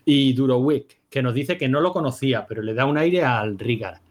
y 0.06 0.34
Durowick, 0.34 1.00
que 1.10 1.22
nos 1.22 1.34
dice 1.34 1.58
que 1.58 1.68
no 1.68 1.82
lo 1.82 1.92
conocía, 1.92 2.46
pero 2.48 2.62
le 2.62 2.74
da 2.74 2.86
un 2.86 2.98
aire 2.98 3.24
al 3.24 3.60
Rigar. 3.60 4.02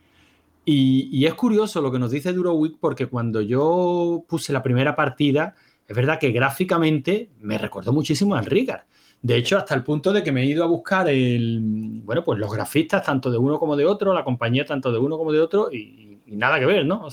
Y, 0.65 1.25
es 1.25 1.35
curioso 1.35 1.81
lo 1.81 1.91
que 1.91 1.99
nos 1.99 2.11
dice 2.11 2.33
Durowick 2.33 2.77
porque 2.79 3.07
cuando 3.07 3.41
yo 3.41 4.25
puse 4.29 4.53
la 4.53 4.63
primera 4.63 4.95
partida, 4.95 5.55
es 5.89 5.97
verdad 5.97 6.19
que 6.19 6.31
gráficamente 6.31 7.31
me 7.41 7.59
recordó 7.59 7.93
muchísimo 7.93 8.35
al 8.35 8.47
Rigar. 8.47 8.87
De 9.23 9.37
hecho, 9.37 9.59
hasta 9.59 9.75
el 9.75 9.83
punto 9.83 10.13
de 10.13 10.23
que 10.23 10.33
me 10.33 10.43
he 10.43 10.47
ido 10.47 10.63
a 10.63 10.67
buscar 10.67 11.09
el, 11.09 11.61
bueno, 12.05 12.25
pues 12.25 12.39
los 12.39 12.53
grafistas, 12.53 13.03
tanto 13.05 13.31
de 13.31 13.39
uno 13.39 13.59
como 13.59 13.77
de 13.77 13.85
otro, 13.85 14.15
la 14.15 14.25
compañía 14.25 14.65
tanto 14.65 14.93
de 14.93 14.99
uno 14.99 15.19
como 15.19 15.33
de 15.33 15.41
otro, 15.41 15.71
y, 15.73 16.10
y 16.31 16.37
nada 16.37 16.61
que 16.61 16.67
ver, 16.67 16.87
¿no? 16.87 17.09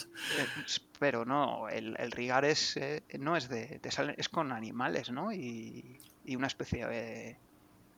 Pero 1.00 1.26
no, 1.26 1.68
el, 1.70 1.96
Rigar 2.12 2.46
es, 2.46 2.78
eh, 2.78 3.04
no 3.20 3.36
es 3.36 3.50
de, 3.50 3.82
es 4.16 4.30
con 4.30 4.52
animales, 4.52 5.12
¿no? 5.12 5.34
Y, 5.34 6.00
una 6.36 6.48
especie 6.48 6.86
de... 6.86 7.38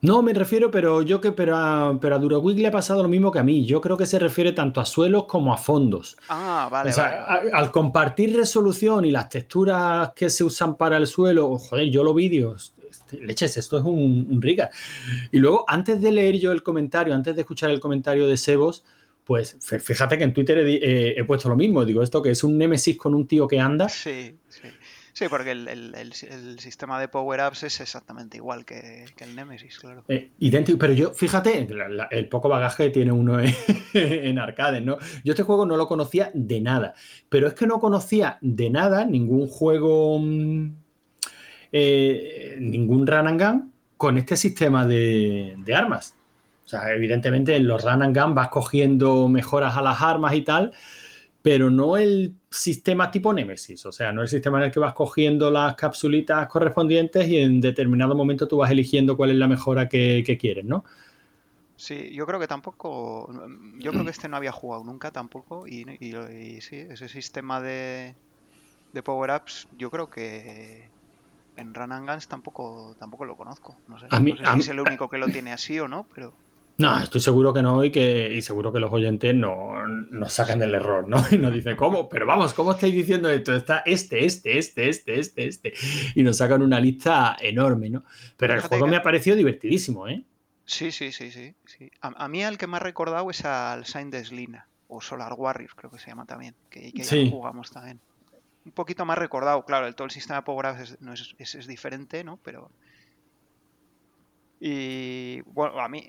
No, 0.02 0.22
me 0.22 0.32
refiero, 0.32 0.70
pero 0.70 1.02
yo 1.02 1.20
que 1.20 1.32
pero 1.32 1.56
a, 1.56 1.98
pero 2.00 2.16
a 2.16 2.52
le 2.54 2.66
ha 2.66 2.70
pasado 2.70 3.02
lo 3.02 3.08
mismo 3.08 3.30
que 3.30 3.40
a 3.40 3.42
mí. 3.42 3.66
Yo 3.66 3.82
creo 3.82 3.98
que 3.98 4.06
se 4.06 4.18
refiere 4.18 4.52
tanto 4.52 4.80
a 4.80 4.86
suelos 4.86 5.24
como 5.24 5.52
a 5.52 5.58
fondos. 5.58 6.16
Ah, 6.28 6.68
vale. 6.70 6.88
O 6.88 6.92
sea, 6.92 7.24
al 7.52 7.70
compartir 7.70 8.34
resolución 8.34 9.04
y 9.04 9.10
las 9.10 9.28
texturas 9.28 10.12
que 10.14 10.30
se 10.30 10.42
usan 10.42 10.76
para 10.76 10.96
el 10.96 11.06
suelo, 11.06 11.58
joder, 11.58 11.90
yo 11.90 12.02
lo 12.02 12.14
vídeos, 12.14 12.72
este, 12.88 13.20
leches, 13.20 13.58
esto 13.58 13.76
es 13.76 13.84
un, 13.84 14.26
un 14.30 14.40
Rigar. 14.40 14.70
Y 15.32 15.38
luego, 15.38 15.66
antes 15.68 16.00
de 16.00 16.12
leer 16.12 16.38
yo 16.38 16.52
el 16.52 16.62
comentario, 16.62 17.14
antes 17.14 17.34
de 17.34 17.42
escuchar 17.42 17.70
el 17.70 17.80
comentario 17.80 18.26
de 18.26 18.38
Sebos, 18.38 18.84
pues 19.30 19.56
fíjate 19.60 20.18
que 20.18 20.24
en 20.24 20.34
Twitter 20.34 20.58
he, 20.58 21.24
puesto 21.24 21.48
lo 21.48 21.54
mismo. 21.54 21.84
Digo, 21.84 22.02
esto 22.02 22.20
que 22.20 22.32
es 22.32 22.42
un 22.42 22.58
Nemesis 22.58 22.96
con 22.96 23.14
un 23.14 23.28
tío 23.28 23.46
que 23.46 23.60
anda. 23.60 23.88
Sí, 23.88 24.36
sí. 24.48 24.66
Sí, 25.12 25.26
porque 25.30 25.52
el, 25.52 26.12
sistema 26.58 27.00
de 27.00 27.06
power-ups 27.06 27.62
es 27.62 27.80
exactamente 27.80 28.38
igual 28.38 28.64
que, 28.64 29.04
el 29.18 29.36
Nemesis, 29.36 29.78
claro. 29.78 30.02
Eh, 30.08 30.32
idéntico, 30.40 30.78
pero 30.78 30.94
yo, 30.94 31.12
fíjate, 31.12 31.68
el 32.10 32.28
poco 32.28 32.48
bagaje 32.48 32.86
que 32.86 32.90
tiene 32.90 33.12
uno 33.12 33.38
en, 33.94 34.38
arcades, 34.40 34.82
¿no? 34.82 34.98
Yo 35.22 35.34
este 35.34 35.44
juego 35.44 35.64
no 35.64 35.76
lo 35.76 35.86
conocía 35.86 36.32
de 36.34 36.60
nada, 36.60 36.94
pero 37.28 37.46
es 37.46 37.54
que 37.54 37.68
no 37.68 37.78
conocía 37.78 38.36
de 38.40 38.68
nada 38.68 39.04
ningún 39.04 39.46
juego, 39.46 40.18
mm, 40.18 40.74
eh, 41.70 42.56
ningún 42.58 43.06
run 43.06 43.28
and 43.28 43.40
gun 43.40 43.72
con 43.96 44.18
este 44.18 44.36
sistema 44.36 44.84
de 44.84 45.72
armas. 45.72 46.16
O 46.72 46.78
sea, 46.78 46.92
evidentemente 46.94 47.56
en 47.56 47.66
los 47.66 47.82
run 47.82 48.00
and 48.00 48.16
gun 48.16 48.32
vas 48.32 48.48
cogiendo 48.48 49.26
mejoras 49.26 49.76
a 49.76 49.82
las 49.82 50.00
armas 50.00 50.34
y 50.34 50.42
tal, 50.42 50.72
pero 51.42 51.68
no 51.68 51.96
el 51.96 52.36
sistema 52.48 53.10
tipo 53.10 53.32
Nemesis, 53.32 53.84
o 53.86 53.90
sea, 53.90 54.12
no 54.12 54.22
el 54.22 54.28
sistema 54.28 54.58
en 54.58 54.64
el 54.66 54.70
que 54.70 54.78
vas 54.78 54.94
cogiendo 54.94 55.50
las 55.50 55.74
capsulitas 55.74 56.46
correspondientes 56.46 57.26
y 57.26 57.38
en 57.38 57.60
determinado 57.60 58.14
momento 58.14 58.46
tú 58.46 58.58
vas 58.58 58.70
eligiendo 58.70 59.16
cuál 59.16 59.30
es 59.30 59.36
la 59.36 59.48
mejora 59.48 59.88
que, 59.88 60.38
quieres, 60.40 60.64
¿no? 60.64 60.84
Sí, 61.74 62.12
yo 62.12 62.24
creo 62.24 62.38
que 62.38 62.46
tampoco, 62.46 63.28
yo 63.78 63.90
creo 63.90 64.04
que 64.04 64.10
este 64.12 64.28
no 64.28 64.36
había 64.36 64.52
jugado 64.52 64.84
nunca 64.84 65.10
tampoco 65.10 65.66
y, 65.66 65.84
sí, 66.60 66.76
ese 66.76 67.08
sistema 67.08 67.60
de, 67.60 68.14
de 68.92 69.02
power-ups 69.02 69.66
yo 69.76 69.90
creo 69.90 70.08
que 70.08 70.88
en 71.56 71.74
Run 71.74 71.90
and 71.90 72.08
Guns 72.08 72.28
tampoco, 72.28 72.94
tampoco 72.96 73.24
lo 73.24 73.36
conozco. 73.36 73.76
No 73.88 73.98
sé, 73.98 74.06
a 74.08 74.20
mí, 74.20 74.36
si 74.36 74.60
es 74.60 74.68
el 74.68 74.78
único 74.78 75.08
que 75.10 75.18
lo 75.18 75.26
tiene 75.26 75.52
así 75.52 75.80
o 75.80 75.88
no, 75.88 76.06
pero... 76.14 76.32
No, 76.80 76.98
estoy 76.98 77.20
seguro 77.20 77.52
que 77.52 77.60
no 77.60 77.84
y 77.84 77.90
que 77.90 78.32
y 78.32 78.40
seguro 78.40 78.72
que 78.72 78.80
los 78.80 78.90
oyentes 78.90 79.34
no 79.34 79.86
nos 79.86 80.32
sacan 80.32 80.58
del 80.58 80.74
error, 80.74 81.06
¿no? 81.06 81.18
Y 81.30 81.36
nos 81.36 81.52
dicen, 81.52 81.76
¿cómo? 81.76 82.08
Pero 82.08 82.24
vamos, 82.24 82.54
¿cómo 82.54 82.72
estáis 82.72 82.94
diciendo 82.94 83.28
esto? 83.28 83.54
Está 83.54 83.82
este, 83.84 84.24
este, 84.24 84.56
este, 84.56 84.88
este, 84.88 85.20
este, 85.20 85.46
este. 85.46 85.74
Y 86.14 86.22
nos 86.22 86.38
sacan 86.38 86.62
una 86.62 86.80
lista 86.80 87.36
enorme, 87.38 87.90
¿no? 87.90 88.04
Pero 88.38 88.54
el 88.54 88.60
juego 88.62 88.86
me 88.86 88.96
ha 88.96 89.02
parecido 89.02 89.36
divertidísimo, 89.36 90.08
¿eh? 90.08 90.24
Sí, 90.64 90.90
sí, 90.90 91.12
sí, 91.12 91.30
sí. 91.30 91.54
sí. 91.66 91.90
A, 92.00 92.28
mí 92.28 92.42
el 92.42 92.56
que 92.56 92.66
ha 92.72 92.78
recordado 92.78 93.28
es 93.30 93.44
al 93.44 93.84
Saint 93.84 94.14
Slina, 94.14 94.66
o 94.88 95.02
Solar 95.02 95.34
Warriors, 95.36 95.74
creo 95.74 95.90
que 95.90 95.98
se 95.98 96.06
llama 96.06 96.24
también, 96.24 96.54
que, 96.70 96.92
ya 96.92 97.30
jugamos 97.30 97.70
también. 97.70 98.00
Un 98.64 98.72
poquito 98.72 99.04
más 99.04 99.18
recordado, 99.18 99.66
claro, 99.66 99.86
el, 99.86 99.94
todo 99.94 100.06
el 100.06 100.12
sistema 100.12 100.36
de 100.36 100.42
Power 100.44 100.76
no 101.00 101.12
es, 101.12 101.34
es 101.38 101.66
diferente, 101.66 102.24
¿no? 102.24 102.38
Pero 102.42 102.70
y 104.60 105.40
bueno, 105.46 105.80
a 105.80 105.88
mí, 105.88 106.06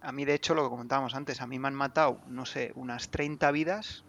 a, 0.00 0.12
mí 0.12 0.24
de 0.24 0.34
hecho 0.34 0.54
lo 0.54 0.62
que 0.64 0.70
comentábamos 0.70 1.14
antes, 1.14 1.42
a 1.42 1.46
mí 1.46 1.58
me 1.58 1.68
han 1.68 1.74
matado, 1.74 2.22
no 2.26 2.46
sé, 2.46 2.72
unas 2.74 3.10
30 3.10 3.50
vidas 3.50 4.04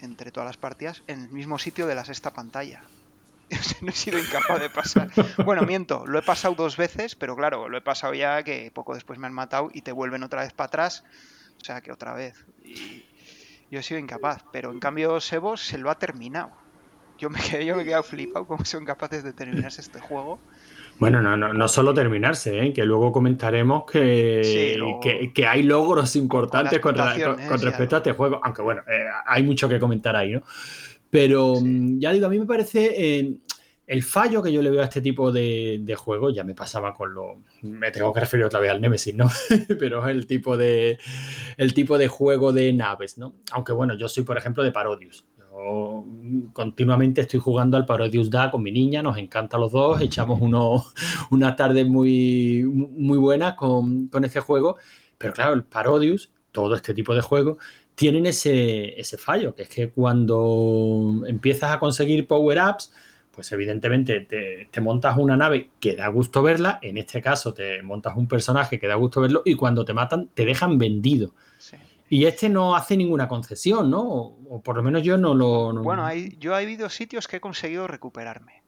entre 0.00 0.32
todas 0.32 0.46
las 0.46 0.56
partidas 0.56 1.02
en 1.06 1.20
el 1.20 1.28
mismo 1.28 1.58
sitio 1.58 1.86
de 1.86 1.94
la 1.94 2.06
sexta 2.06 2.32
pantalla. 2.32 2.82
no 3.82 3.90
he 3.90 3.92
sido 3.92 4.18
incapaz 4.18 4.58
de 4.58 4.70
pasar. 4.70 5.10
Bueno, 5.44 5.62
miento, 5.62 6.06
lo 6.06 6.18
he 6.18 6.22
pasado 6.22 6.54
dos 6.54 6.78
veces, 6.78 7.14
pero 7.14 7.36
claro, 7.36 7.68
lo 7.68 7.76
he 7.76 7.82
pasado 7.82 8.14
ya 8.14 8.42
que 8.42 8.70
poco 8.72 8.94
después 8.94 9.18
me 9.18 9.26
han 9.26 9.34
matado 9.34 9.70
y 9.72 9.82
te 9.82 9.92
vuelven 9.92 10.22
otra 10.22 10.40
vez 10.40 10.54
para 10.54 10.68
atrás. 10.68 11.04
O 11.60 11.64
sea 11.64 11.82
que 11.82 11.92
otra 11.92 12.14
vez. 12.14 12.42
Yo 13.70 13.80
he 13.80 13.82
sido 13.82 14.00
incapaz, 14.00 14.44
pero 14.50 14.72
en 14.72 14.80
cambio 14.80 15.20
Sebos 15.20 15.60
se 15.60 15.76
lo 15.76 15.90
ha 15.90 15.98
terminado. 15.98 16.52
Yo 17.18 17.30
me, 17.30 17.40
quedé, 17.40 17.66
yo 17.66 17.76
me 17.76 17.82
he 17.82 17.84
quedado 17.84 18.02
flipado 18.02 18.46
cómo 18.46 18.64
son 18.64 18.84
capaces 18.84 19.22
de 19.22 19.32
terminarse 19.32 19.80
este 19.80 20.00
juego. 20.00 20.40
Bueno, 20.98 21.20
no, 21.20 21.36
no, 21.36 21.52
no 21.52 21.68
solo 21.68 21.92
terminarse, 21.92 22.66
¿eh? 22.66 22.72
que 22.72 22.84
luego 22.84 23.10
comentaremos 23.10 23.84
que, 23.84 24.78
que, 25.34 25.46
hay 25.46 25.62
logros 25.62 26.14
importantes 26.16 26.78
con, 26.78 26.94
respecto 26.96 27.96
a 27.96 27.98
este 27.98 28.12
juego, 28.12 28.40
aunque 28.42 28.62
bueno, 28.62 28.82
eh, 28.82 29.06
hay 29.26 29.42
mucho 29.42 29.68
que 29.68 29.80
comentar 29.80 30.14
ahí, 30.14 30.32
¿no? 30.32 30.42
Pero 31.10 31.56
mm, 31.60 31.98
ya 31.98 32.12
digo, 32.12 32.26
a 32.26 32.30
mí 32.30 32.38
me 32.38 32.46
parece 32.46 32.94
eh, 32.96 33.34
el 33.86 34.02
fallo 34.02 34.42
que 34.42 34.52
yo 34.52 34.62
le 34.62 34.70
veo 34.70 34.82
a 34.82 34.84
este 34.84 35.00
tipo 35.00 35.32
de, 35.32 35.78
de 35.82 35.94
juegos, 35.96 36.34
ya 36.34 36.44
me 36.44 36.54
pasaba 36.54 36.94
con 36.94 37.12
lo, 37.12 37.42
me 37.62 37.90
tengo 37.90 38.12
que 38.12 38.20
referir 38.20 38.46
otra 38.46 38.60
vez 38.60 38.70
al 38.70 38.80
Nemesis, 38.80 39.14
¿no? 39.14 39.28
Pero 39.78 40.06
es 40.06 40.14
el 40.14 40.26
tipo 40.26 40.56
de, 40.56 40.98
el 41.56 41.74
tipo 41.74 41.98
de 41.98 42.06
juego 42.06 42.52
de 42.52 42.72
naves, 42.72 43.18
¿no? 43.18 43.34
Aunque 43.50 43.72
bueno, 43.72 43.94
yo 43.94 44.08
soy, 44.08 44.22
por 44.22 44.38
ejemplo, 44.38 44.62
de 44.62 44.70
Parodius 44.70 45.24
continuamente 46.52 47.22
estoy 47.22 47.40
jugando 47.40 47.76
al 47.76 47.86
Parodius 47.86 48.30
Da 48.30 48.50
con 48.50 48.62
mi 48.62 48.72
niña, 48.72 49.02
nos 49.02 49.18
encanta 49.18 49.58
los 49.58 49.72
dos, 49.72 50.00
echamos 50.00 50.40
uno, 50.40 50.84
una 51.30 51.56
tarde 51.56 51.84
muy, 51.84 52.64
muy 52.64 53.18
buena 53.18 53.56
con, 53.56 54.08
con 54.08 54.24
este 54.24 54.40
juego, 54.40 54.76
pero 55.18 55.32
claro, 55.32 55.54
el 55.54 55.64
Parodius, 55.64 56.30
todo 56.52 56.74
este 56.74 56.94
tipo 56.94 57.14
de 57.14 57.20
juegos, 57.20 57.58
tienen 57.94 58.26
ese, 58.26 58.98
ese 58.98 59.16
fallo, 59.18 59.54
que 59.54 59.62
es 59.62 59.68
que 59.68 59.90
cuando 59.90 61.22
empiezas 61.26 61.72
a 61.72 61.78
conseguir 61.78 62.26
power-ups, 62.26 62.92
pues 63.30 63.50
evidentemente 63.52 64.20
te, 64.20 64.68
te, 64.70 64.80
montas 64.80 65.16
una 65.16 65.36
nave 65.36 65.70
que 65.80 65.96
da 65.96 66.08
gusto 66.08 66.42
verla, 66.42 66.78
en 66.82 66.98
este 66.98 67.20
caso 67.20 67.52
te 67.52 67.82
montas 67.82 68.16
un 68.16 68.28
personaje 68.28 68.78
que 68.78 68.86
da 68.86 68.94
gusto 68.94 69.20
verlo 69.20 69.42
y 69.44 69.54
cuando 69.54 69.84
te 69.84 69.92
matan 69.92 70.28
te 70.34 70.44
dejan 70.44 70.78
vendido. 70.78 71.34
Y 72.08 72.26
este 72.26 72.48
no 72.48 72.76
hace 72.76 72.96
ninguna 72.96 73.28
concesión, 73.28 73.90
¿no? 73.90 74.02
O, 74.02 74.60
por 74.62 74.76
lo 74.76 74.82
menos 74.82 75.02
yo 75.02 75.16
no 75.16 75.34
lo... 75.34 75.72
Bueno, 75.82 76.04
hay, 76.04 76.36
yo 76.38 76.52
he 76.52 76.62
habido 76.62 76.90
sitios 76.90 77.26
que 77.26 77.36
he 77.36 77.40
conseguido 77.40 77.86
recuperarme. 77.86 78.62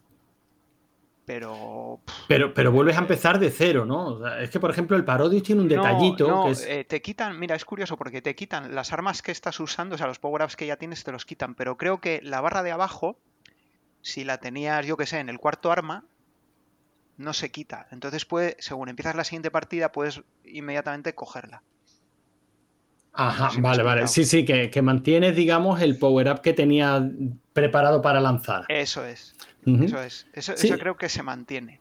Pero... 1.27 2.01
Pero, 2.29 2.55
pero 2.55 2.73
vuelves 2.73 2.97
a 2.97 3.01
empezar 3.01 3.39
de 3.39 3.51
cero, 3.51 3.85
¿no? 3.85 4.27
es 4.39 4.49
que, 4.49 4.61
por 4.61 4.71
ejemplo, 4.71 4.97
el 4.97 5.05
Parodius 5.05 5.43
tiene 5.43 5.63
un 5.63 5.69
detallito 5.69 6.29
no, 6.29 6.45
que 6.45 6.51
es... 6.53 6.65
Eh, 6.67 6.85
te 6.85 7.03
quitan, 7.03 7.39
mira, 7.39 7.57
es 7.57 7.65
curioso 7.65 7.97
porque 7.97 8.23
te 8.23 8.35
quitan 8.37 8.75
las 8.75 8.93
armas 8.93 9.23
que 9.23 9.33
estás 9.33 9.59
usando, 9.59 9.97
o 9.97 9.99
sea, 9.99 10.07
los 10.07 10.21
power-ups 10.21 10.57
que 10.57 10.67
ya 10.67 10.77
tienes 10.77 11.03
te 11.05 11.13
los 11.13 11.27
quitan, 11.27 11.55
pero 11.55 11.77
creo 11.77 12.01
que 12.01 12.21
la 12.23 12.41
barra 12.41 12.63
de 12.63 12.71
abajo, 12.71 13.19
si 14.03 14.23
la 14.25 14.39
tenías, 14.39 14.87
yo 14.87 14.97
que 14.97 15.07
sé, 15.07 15.19
en 15.19 15.29
el 15.29 15.39
cuarto 15.39 15.73
arma, 15.73 16.05
no 17.17 17.33
se 17.33 17.51
quita. 17.51 17.89
Entonces, 17.91 18.25
puede, 18.25 18.57
según 18.61 18.89
empiezas 18.89 19.17
la 19.17 19.25
siguiente 19.25 19.51
partida, 19.51 19.91
puedes 19.91 20.23
inmediatamente 20.45 21.15
cogerla. 21.15 21.63
Ajá, 23.17 23.51
vale, 23.61 23.83
vale. 23.83 24.09
Sí, 24.09 24.25
sí, 24.25 24.45
que, 24.45 24.71
que 24.71 24.83
mantienes, 24.83 25.35
digamos, 25.35 25.81
el 25.81 25.99
power-up 25.99 26.43
que 26.43 26.53
tenía 26.53 27.11
preparado 27.53 28.03
para 28.03 28.21
lanzar. 28.21 28.67
Eso 28.69 29.05
es. 29.05 29.35
Eso 29.65 30.01
es. 30.01 30.27
Eso, 30.33 30.53
eso, 30.53 30.79
creo 30.79 30.97
que 30.97 31.09
se 31.09 31.23
mantiene. 31.23 31.81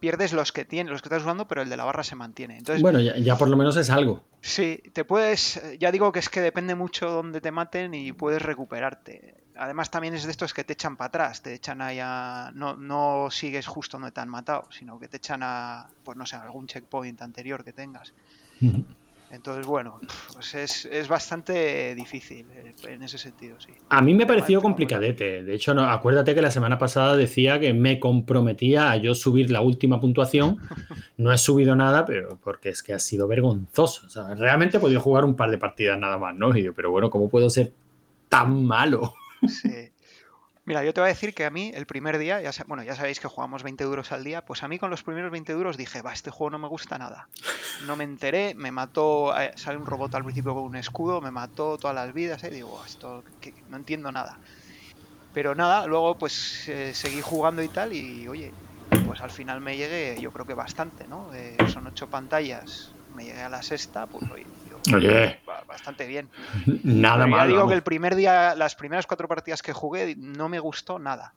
Pierdes 0.00 0.32
los 0.32 0.50
que 0.52 0.64
tienes, 0.64 0.90
los 0.90 1.02
que 1.02 1.08
estás 1.08 1.22
usando, 1.22 1.46
pero 1.46 1.60
el 1.60 1.68
de 1.68 1.76
la 1.76 1.84
barra 1.84 2.02
se 2.02 2.16
mantiene. 2.16 2.56
Entonces, 2.56 2.80
bueno, 2.80 3.00
ya, 3.00 3.16
ya, 3.18 3.36
por 3.36 3.48
lo 3.50 3.56
menos 3.56 3.76
es 3.76 3.90
algo. 3.90 4.24
Sí, 4.40 4.82
te 4.94 5.04
puedes. 5.04 5.60
Ya 5.78 5.92
digo 5.92 6.10
que 6.10 6.20
es 6.20 6.30
que 6.30 6.40
depende 6.40 6.74
mucho 6.74 7.10
dónde 7.10 7.42
te 7.42 7.50
maten 7.50 7.92
y 7.92 8.12
puedes 8.12 8.40
recuperarte. 8.40 9.34
Además, 9.56 9.90
también 9.90 10.14
es 10.14 10.24
de 10.24 10.30
estos 10.30 10.54
que 10.54 10.64
te 10.64 10.72
echan 10.72 10.96
para 10.96 11.08
atrás, 11.08 11.42
te 11.42 11.52
echan 11.52 11.82
ahí 11.82 11.98
a. 12.00 12.50
No, 12.54 12.76
no 12.76 13.28
sigues 13.30 13.66
justo 13.66 13.98
donde 13.98 14.12
te 14.12 14.20
han 14.22 14.30
matado, 14.30 14.66
sino 14.70 14.98
que 14.98 15.08
te 15.08 15.18
echan 15.18 15.42
a. 15.42 15.86
Pues 16.02 16.16
no 16.16 16.24
sé, 16.24 16.36
algún 16.36 16.66
checkpoint 16.66 17.20
anterior 17.20 17.62
que 17.62 17.74
tengas. 17.74 18.14
Entonces, 19.30 19.64
bueno, 19.64 20.00
pues 20.32 20.54
es, 20.54 21.08
bastante 21.08 21.94
difícil 21.94 22.46
eh, 22.50 22.74
en 22.88 23.02
ese 23.02 23.16
sentido, 23.16 23.60
sí. 23.60 23.70
A 23.88 24.02
mí 24.02 24.12
me 24.12 24.26
pareció 24.26 24.60
complicadete. 24.60 25.44
De 25.44 25.54
hecho, 25.54 25.72
no, 25.72 25.84
acuérdate 25.84 26.34
que 26.34 26.42
la 26.42 26.50
semana 26.50 26.78
pasada 26.78 27.16
decía 27.16 27.60
que 27.60 27.72
me 27.72 28.00
comprometía 28.00 28.90
a 28.90 28.96
yo 28.96 29.14
subir 29.14 29.50
la 29.50 29.60
última 29.60 30.00
puntuación. 30.00 30.58
No 31.16 31.30
he 31.30 31.36
subido 31.36 31.76
nada, 31.76 32.06
pero 32.06 32.38
porque 32.42 32.70
es 32.70 32.82
que 32.82 32.94
ha 32.94 32.98
sido 32.98 33.28
vergonzoso. 33.28 34.06
O 34.06 34.08
sea, 34.08 34.34
realmente 34.34 34.78
he 34.78 34.80
podido 34.80 35.02
jugar 35.02 35.26
un 35.26 35.36
par 35.36 35.50
de 35.50 35.58
partidas 35.58 35.98
nada 35.98 36.16
más, 36.16 36.34
¿no? 36.34 36.50
pero 36.74 36.90
bueno, 36.90 37.10
¿cómo 37.10 37.28
puedo 37.28 37.50
ser 37.50 37.74
tan 38.30 38.64
malo? 38.64 39.12
Sí. 39.46 39.90
Mira, 40.70 40.84
yo 40.84 40.94
te 40.94 41.00
voy 41.00 41.08
a 41.08 41.14
decir 41.14 41.34
que 41.34 41.44
a 41.44 41.50
mí 41.50 41.72
el 41.74 41.84
primer 41.84 42.16
día, 42.16 42.40
ya, 42.40 42.52
bueno, 42.68 42.84
ya 42.84 42.94
sabéis 42.94 43.18
que 43.18 43.26
jugamos 43.26 43.64
20 43.64 43.82
euros 43.82 44.12
al 44.12 44.22
día, 44.22 44.44
pues 44.44 44.62
a 44.62 44.68
mí 44.68 44.78
con 44.78 44.88
los 44.88 45.02
primeros 45.02 45.32
20 45.32 45.50
euros 45.50 45.76
dije, 45.76 46.00
va, 46.00 46.12
este 46.12 46.30
juego 46.30 46.50
no 46.50 46.60
me 46.60 46.68
gusta 46.68 46.96
nada. 46.96 47.26
No 47.86 47.96
me 47.96 48.04
enteré, 48.04 48.54
me 48.54 48.70
mató, 48.70 49.36
eh, 49.36 49.50
sale 49.56 49.78
un 49.78 49.84
robot 49.84 50.14
al 50.14 50.22
principio 50.22 50.54
con 50.54 50.62
un 50.62 50.76
escudo, 50.76 51.20
me 51.20 51.32
mató 51.32 51.76
todas 51.76 51.96
las 51.96 52.14
vidas, 52.14 52.44
y 52.44 52.46
eh, 52.46 52.50
digo, 52.50 52.80
esto 52.86 53.24
no 53.68 53.78
entiendo 53.78 54.12
nada. 54.12 54.38
Pero 55.34 55.56
nada, 55.56 55.88
luego 55.88 56.16
pues 56.16 56.68
eh, 56.68 56.94
seguí 56.94 57.20
jugando 57.20 57.64
y 57.64 57.68
tal, 57.68 57.92
y 57.92 58.28
oye, 58.28 58.52
pues 59.04 59.20
al 59.22 59.30
final 59.32 59.60
me 59.60 59.76
llegué, 59.76 60.20
yo 60.20 60.30
creo 60.30 60.46
que 60.46 60.54
bastante, 60.54 61.04
¿no? 61.08 61.32
son 61.66 61.88
ocho 61.88 62.06
pantallas, 62.06 62.92
me 63.16 63.24
llegué 63.24 63.42
a 63.42 63.48
la 63.48 63.62
sexta, 63.62 64.06
pues 64.06 64.30
oye, 64.30 64.46
Oye. 64.94 65.40
Bastante 65.80 66.06
bien. 66.06 66.28
Nada 66.84 67.26
más. 67.26 67.40
Ya 67.40 67.46
digo 67.46 67.66
que 67.66 67.72
el 67.72 67.82
primer 67.82 68.14
día, 68.14 68.54
las 68.54 68.74
primeras 68.74 69.06
cuatro 69.06 69.26
partidas 69.26 69.62
que 69.62 69.72
jugué, 69.72 70.14
no 70.14 70.50
me 70.50 70.60
gustó 70.60 70.98
nada. 70.98 71.32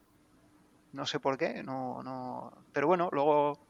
No 0.91 1.05
sé 1.05 1.21
por 1.21 1.37
qué, 1.37 1.63
no, 1.63 2.03
no. 2.03 2.51
Pero 2.73 2.87
bueno, 2.87 3.09
luego 3.13 3.65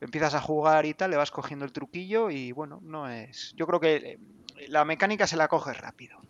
empiezas 0.00 0.34
a 0.34 0.40
jugar 0.40 0.86
y 0.86 0.94
tal, 0.94 1.12
le 1.12 1.16
vas 1.16 1.30
cogiendo 1.30 1.64
el 1.64 1.72
truquillo 1.72 2.30
y 2.30 2.50
bueno, 2.50 2.80
no 2.82 3.08
es. 3.08 3.54
Yo 3.56 3.68
creo 3.68 3.78
que 3.78 3.96
eh, 3.96 4.18
la 4.66 4.84
mecánica 4.84 5.28
se 5.28 5.36
la 5.36 5.46
coges 5.46 5.78
rápido. 5.78 6.20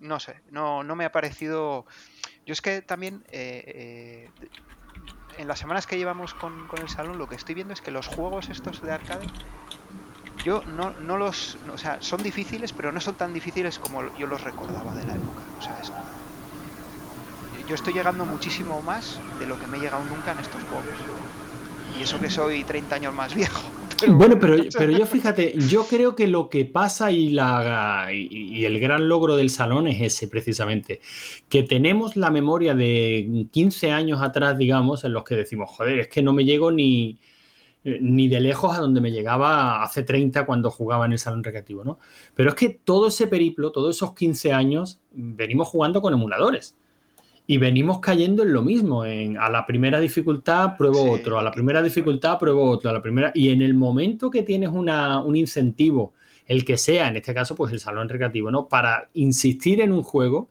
No 0.00 0.20
sé, 0.20 0.42
no, 0.50 0.84
no 0.84 0.94
me 0.94 1.06
ha 1.06 1.10
parecido. 1.10 1.86
Yo 2.44 2.52
es 2.52 2.60
que 2.60 2.82
también 2.82 3.24
eh, 3.30 4.28
eh, 4.36 4.48
en 5.38 5.48
las 5.48 5.58
semanas 5.58 5.86
que 5.86 5.96
llevamos 5.96 6.34
con, 6.34 6.68
con, 6.68 6.82
el 6.82 6.90
salón 6.90 7.16
lo 7.16 7.26
que 7.26 7.34
estoy 7.34 7.54
viendo 7.54 7.72
es 7.72 7.80
que 7.80 7.90
los 7.90 8.06
juegos 8.06 8.50
estos 8.50 8.82
de 8.82 8.92
arcade 8.92 9.26
yo 10.46 10.62
no, 10.76 10.94
no 11.00 11.18
los. 11.18 11.58
O 11.74 11.76
sea, 11.76 11.98
son 12.00 12.22
difíciles, 12.22 12.72
pero 12.72 12.92
no 12.92 13.00
son 13.00 13.16
tan 13.16 13.34
difíciles 13.34 13.80
como 13.80 14.16
yo 14.16 14.28
los 14.28 14.44
recordaba 14.44 14.94
de 14.94 15.04
la 15.04 15.14
época. 15.14 15.40
O 15.58 15.62
sea, 15.62 15.76
es, 15.82 15.92
yo 17.68 17.74
estoy 17.74 17.94
llegando 17.94 18.24
muchísimo 18.24 18.80
más 18.80 19.18
de 19.40 19.46
lo 19.46 19.58
que 19.58 19.66
me 19.66 19.78
he 19.78 19.80
llegado 19.80 20.04
nunca 20.04 20.30
en 20.30 20.38
estos 20.38 20.62
juegos. 20.62 20.94
Y 21.98 22.02
eso 22.04 22.20
que 22.20 22.30
soy 22.30 22.62
30 22.62 22.94
años 22.94 23.12
más 23.12 23.34
viejo. 23.42 23.60
Bueno, 24.06 24.38
pero, 24.38 24.56
pero 24.78 24.92
yo 24.92 25.04
fíjate, 25.06 25.54
yo 25.68 25.84
creo 25.84 26.14
que 26.14 26.28
lo 26.28 26.48
que 26.48 26.64
pasa 26.64 27.10
y, 27.10 27.30
la, 27.30 28.08
y, 28.12 28.64
el 28.64 28.78
gran 28.78 29.08
logro 29.08 29.36
del 29.36 29.50
salón 29.50 29.88
es 29.88 30.00
ese 30.00 30.28
precisamente, 30.28 31.00
que 31.48 31.62
tenemos 31.62 32.14
la 32.14 32.30
memoria 32.30 32.74
de 32.74 33.46
15 33.50 33.90
años 33.90 34.22
atrás, 34.22 34.58
digamos, 34.58 35.02
en 35.04 35.14
los 35.14 35.24
que 35.24 35.34
decimos, 35.34 35.70
joder, 35.70 35.98
es 35.98 36.08
que 36.08 36.22
no 36.22 36.34
me 36.34 36.44
llego 36.44 36.70
ni, 36.70 37.18
eh, 37.86 37.98
ni 38.00 38.26
de 38.26 38.40
lejos 38.40 38.76
a 38.76 38.80
donde 38.80 39.00
me 39.00 39.12
llegaba 39.12 39.80
hace 39.80 40.02
30 40.02 40.44
cuando 40.44 40.72
jugaba 40.72 41.06
en 41.06 41.12
el 41.12 41.20
salón 41.20 41.44
recreativo, 41.44 41.84
¿no? 41.84 42.00
Pero 42.34 42.48
es 42.48 42.56
que 42.56 42.68
todo 42.68 43.06
ese 43.06 43.28
periplo, 43.28 43.70
todos 43.70 43.94
esos 43.94 44.12
15 44.12 44.52
años, 44.52 44.98
venimos 45.12 45.68
jugando 45.68 46.02
con 46.02 46.12
emuladores. 46.12 46.74
Y 47.46 47.58
venimos 47.58 48.00
cayendo 48.00 48.42
en 48.42 48.52
lo 48.52 48.62
mismo, 48.62 49.04
en 49.04 49.38
a 49.38 49.48
la 49.48 49.64
primera 49.64 50.00
dificultad 50.00 50.76
pruebo 50.76 51.12
otro, 51.12 51.38
a 51.38 51.44
la 51.44 51.52
primera 51.52 51.80
dificultad 51.80 52.40
pruebo 52.40 52.68
otro, 52.68 52.90
a 52.90 52.92
la 52.92 53.00
primera... 53.00 53.30
Y 53.36 53.50
en 53.50 53.62
el 53.62 53.74
momento 53.74 54.30
que 54.32 54.42
tienes 54.42 54.70
una, 54.70 55.20
un 55.20 55.36
incentivo, 55.36 56.12
el 56.46 56.64
que 56.64 56.78
sea, 56.78 57.06
en 57.06 57.14
este 57.18 57.34
caso, 57.34 57.54
pues 57.54 57.72
el 57.72 57.78
salón 57.78 58.08
recreativo, 58.08 58.50
¿no? 58.50 58.66
Para 58.66 59.10
insistir 59.14 59.80
en 59.80 59.92
un 59.92 60.02
juego, 60.02 60.50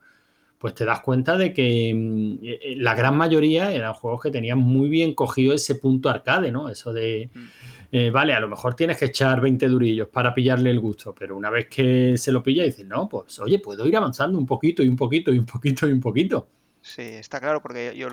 pues 0.57 0.73
te 0.73 0.85
das 0.85 1.01
cuenta 1.01 1.37
de 1.37 1.53
que 1.53 1.93
mm, 1.93 2.45
eh, 2.45 2.59
eh, 2.61 2.75
la 2.77 2.95
gran 2.95 3.15
mayoría 3.15 3.71
eran 3.71 3.93
juegos 3.93 4.23
que 4.23 4.31
tenían 4.31 4.59
muy 4.59 4.89
bien 4.89 5.13
cogido 5.13 5.53
ese 5.53 5.75
punto 5.75 6.09
arcade, 6.09 6.51
¿no? 6.51 6.69
Eso 6.69 6.93
de, 6.93 7.29
mm. 7.33 7.45
eh, 7.91 8.09
vale, 8.09 8.33
a 8.33 8.39
lo 8.39 8.47
mejor 8.47 8.75
tienes 8.75 8.97
que 8.97 9.05
echar 9.05 9.41
20 9.41 9.67
durillos 9.67 10.07
para 10.07 10.33
pillarle 10.33 10.71
el 10.71 10.79
gusto, 10.79 11.13
pero 11.13 11.35
una 11.35 11.49
vez 11.49 11.67
que 11.67 12.17
se 12.17 12.31
lo 12.31 12.41
pilla, 12.41 12.63
dices, 12.63 12.85
no, 12.85 13.09
pues 13.09 13.39
oye, 13.39 13.59
puedo 13.59 13.85
ir 13.85 13.97
avanzando 13.97 14.37
un 14.37 14.45
poquito 14.45 14.81
y 14.83 14.87
un 14.87 14.95
poquito 14.95 15.33
y 15.33 15.39
un 15.39 15.45
poquito 15.45 15.87
y 15.87 15.91
un 15.91 16.01
poquito. 16.01 16.47
Sí, 16.81 17.01
está 17.01 17.39
claro, 17.39 17.63
porque 17.63 17.93
yo 17.97 18.09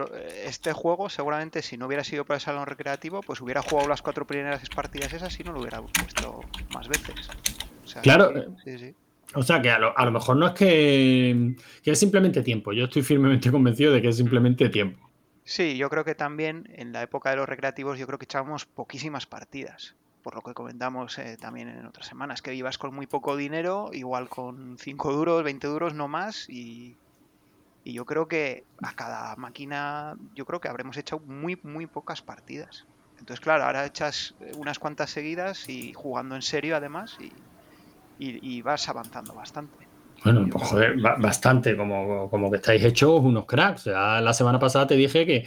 este 0.47 0.73
juego 0.73 1.11
seguramente 1.11 1.61
si 1.61 1.77
no 1.77 1.87
hubiera 1.87 2.05
sido 2.05 2.25
para 2.25 2.37
el 2.37 2.41
salón 2.41 2.65
recreativo, 2.65 3.21
pues 3.21 3.43
hubiera 3.43 3.61
jugado 3.61 3.87
las 3.87 4.01
cuatro 4.01 4.27
primeras 4.27 4.67
partidas 4.71 5.13
esas 5.13 5.39
y 5.39 5.45
no 5.45 5.53
lo 5.53 5.61
hubiera 5.61 5.83
puesto 5.83 6.41
más 6.73 6.89
veces. 6.89 7.29
claro, 8.03 8.33
sí, 8.65 8.79
sí. 8.79 8.95
O 9.35 9.43
sea 9.43 9.63
que 9.63 9.71
a 9.71 9.79
lo, 9.79 10.11
mejor 10.11 10.37
no 10.37 10.47
es 10.49 10.53
que, 10.53 11.57
es 11.85 11.99
simplemente 11.99 12.43
tiempo. 12.43 12.73
Yo 12.73 12.85
estoy 12.85 13.03
firmemente 13.03 13.51
convencido 13.53 13.93
de 13.93 14.03
que 14.03 14.09
es 14.09 14.17
simplemente 14.17 14.69
tiempo. 14.69 15.09
Sí, 15.45 15.77
yo 15.77 15.91
creo 15.91 16.05
que 16.05 16.15
también 16.15 16.69
en 16.75 16.93
la 16.93 17.03
época 17.03 17.31
de 17.31 17.37
los 17.37 17.49
recreativos 17.49 17.99
yo 17.99 18.07
creo 18.07 18.19
que 18.19 18.25
echábamos 18.25 18.67
poquísimas 18.67 19.27
partidas. 19.27 19.97
Por 20.23 20.37
lo 20.37 20.43
que 20.43 20.55
comentamos 20.55 21.19
eh, 21.19 21.37
también 21.41 21.69
en 21.69 21.85
otras 21.85 22.07
semanas, 22.07 22.43
que 22.43 22.55
ibas 22.55 22.79
con 22.79 22.95
muy 22.95 23.09
poco 23.09 23.37
dinero, 23.37 23.91
igual 23.93 24.29
con 24.29 24.77
5 24.79 25.13
duros, 25.13 25.43
20 25.43 25.67
duros, 25.67 25.95
no 25.95 26.07
más, 26.07 26.49
y, 26.49 26.97
y 27.83 27.93
yo 27.93 28.05
creo 28.05 28.29
que 28.29 28.63
a 28.83 28.95
cada 28.95 29.35
máquina, 29.35 30.17
yo 30.37 30.47
creo 30.47 30.61
que 30.61 30.69
habremos 30.69 30.97
hecho 30.97 31.19
muy, 31.19 31.59
muy 31.65 31.89
pocas 31.89 32.23
partidas. 32.23 32.87
Entonces, 33.19 33.41
claro, 33.41 33.65
ahora 33.65 33.85
echas 33.85 34.37
unas 34.57 34.79
cuantas 34.79 35.11
seguidas 35.11 35.69
y 35.69 35.93
jugando 35.93 36.37
en 36.37 36.43
serio 36.43 36.77
además, 36.77 37.17
y, 37.21 37.33
y, 38.19 38.63
vas 38.63 38.89
avanzando 38.89 39.35
bastante. 39.35 39.92
Bueno, 40.25 40.47
pues 40.51 40.69
joder, 40.69 40.97
bastante, 41.19 41.77
como, 41.77 42.31
como 42.31 42.51
que 42.51 42.57
estáis 42.57 42.85
hechos 42.85 43.21
unos 43.23 43.45
cracks. 43.47 43.87
la 43.87 44.33
semana 44.33 44.59
pasada 44.59 44.87
te 44.87 44.95
dije 44.95 45.27
que, 45.27 45.47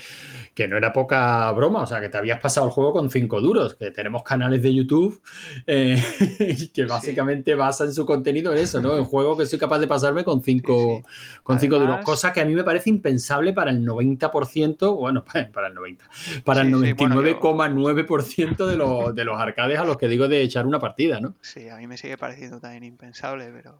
que 0.55 0.67
no 0.67 0.77
era 0.77 0.93
poca 0.93 1.51
broma, 1.51 1.81
o 1.81 1.85
sea, 1.85 1.99
que 2.01 2.09
te 2.09 2.17
habías 2.17 2.39
pasado 2.39 2.67
el 2.67 2.71
juego 2.71 2.93
con 2.93 3.09
cinco 3.09 3.41
duros, 3.41 3.75
que 3.75 3.91
tenemos 3.91 4.23
canales 4.23 4.61
de 4.61 4.73
YouTube 4.73 5.21
eh, 5.67 6.01
que 6.73 6.85
básicamente 6.85 7.55
basan 7.55 7.93
su 7.93 8.05
contenido 8.05 8.53
en 8.53 8.59
eso, 8.59 8.81
¿no? 8.81 8.97
En 8.97 9.03
juego 9.03 9.37
que 9.37 9.45
soy 9.45 9.59
capaz 9.59 9.79
de 9.79 9.87
pasarme 9.87 10.23
con 10.23 10.41
cinco, 10.41 11.03
con 11.43 11.59
cinco 11.59 11.77
duros, 11.77 11.99
cosa 12.03 12.31
que 12.31 12.41
a 12.41 12.45
mí 12.45 12.55
me 12.55 12.63
parece 12.63 12.89
impensable 12.89 13.53
para 13.53 13.71
el 13.71 13.85
90%, 13.85 14.95
bueno, 14.95 15.25
para 15.53 15.67
el 15.67 15.73
90, 15.73 16.05
para 16.43 16.61
el 16.61 16.73
99,9% 16.73 18.65
de, 18.65 18.77
los, 18.77 19.13
de 19.13 19.25
los 19.25 19.39
arcades 19.39 19.77
a 19.77 19.85
los 19.85 19.97
que 19.97 20.07
digo 20.07 20.27
de 20.27 20.41
echar 20.41 20.65
una 20.65 20.79
partida, 20.79 21.19
¿no? 21.19 21.35
Sí, 21.41 21.67
a 21.69 21.75
mí 21.77 21.87
me 21.87 21.97
sigue 21.97 22.17
pareciendo 22.17 22.59
también 22.59 22.83
impensable, 22.85 23.51
pero 23.53 23.77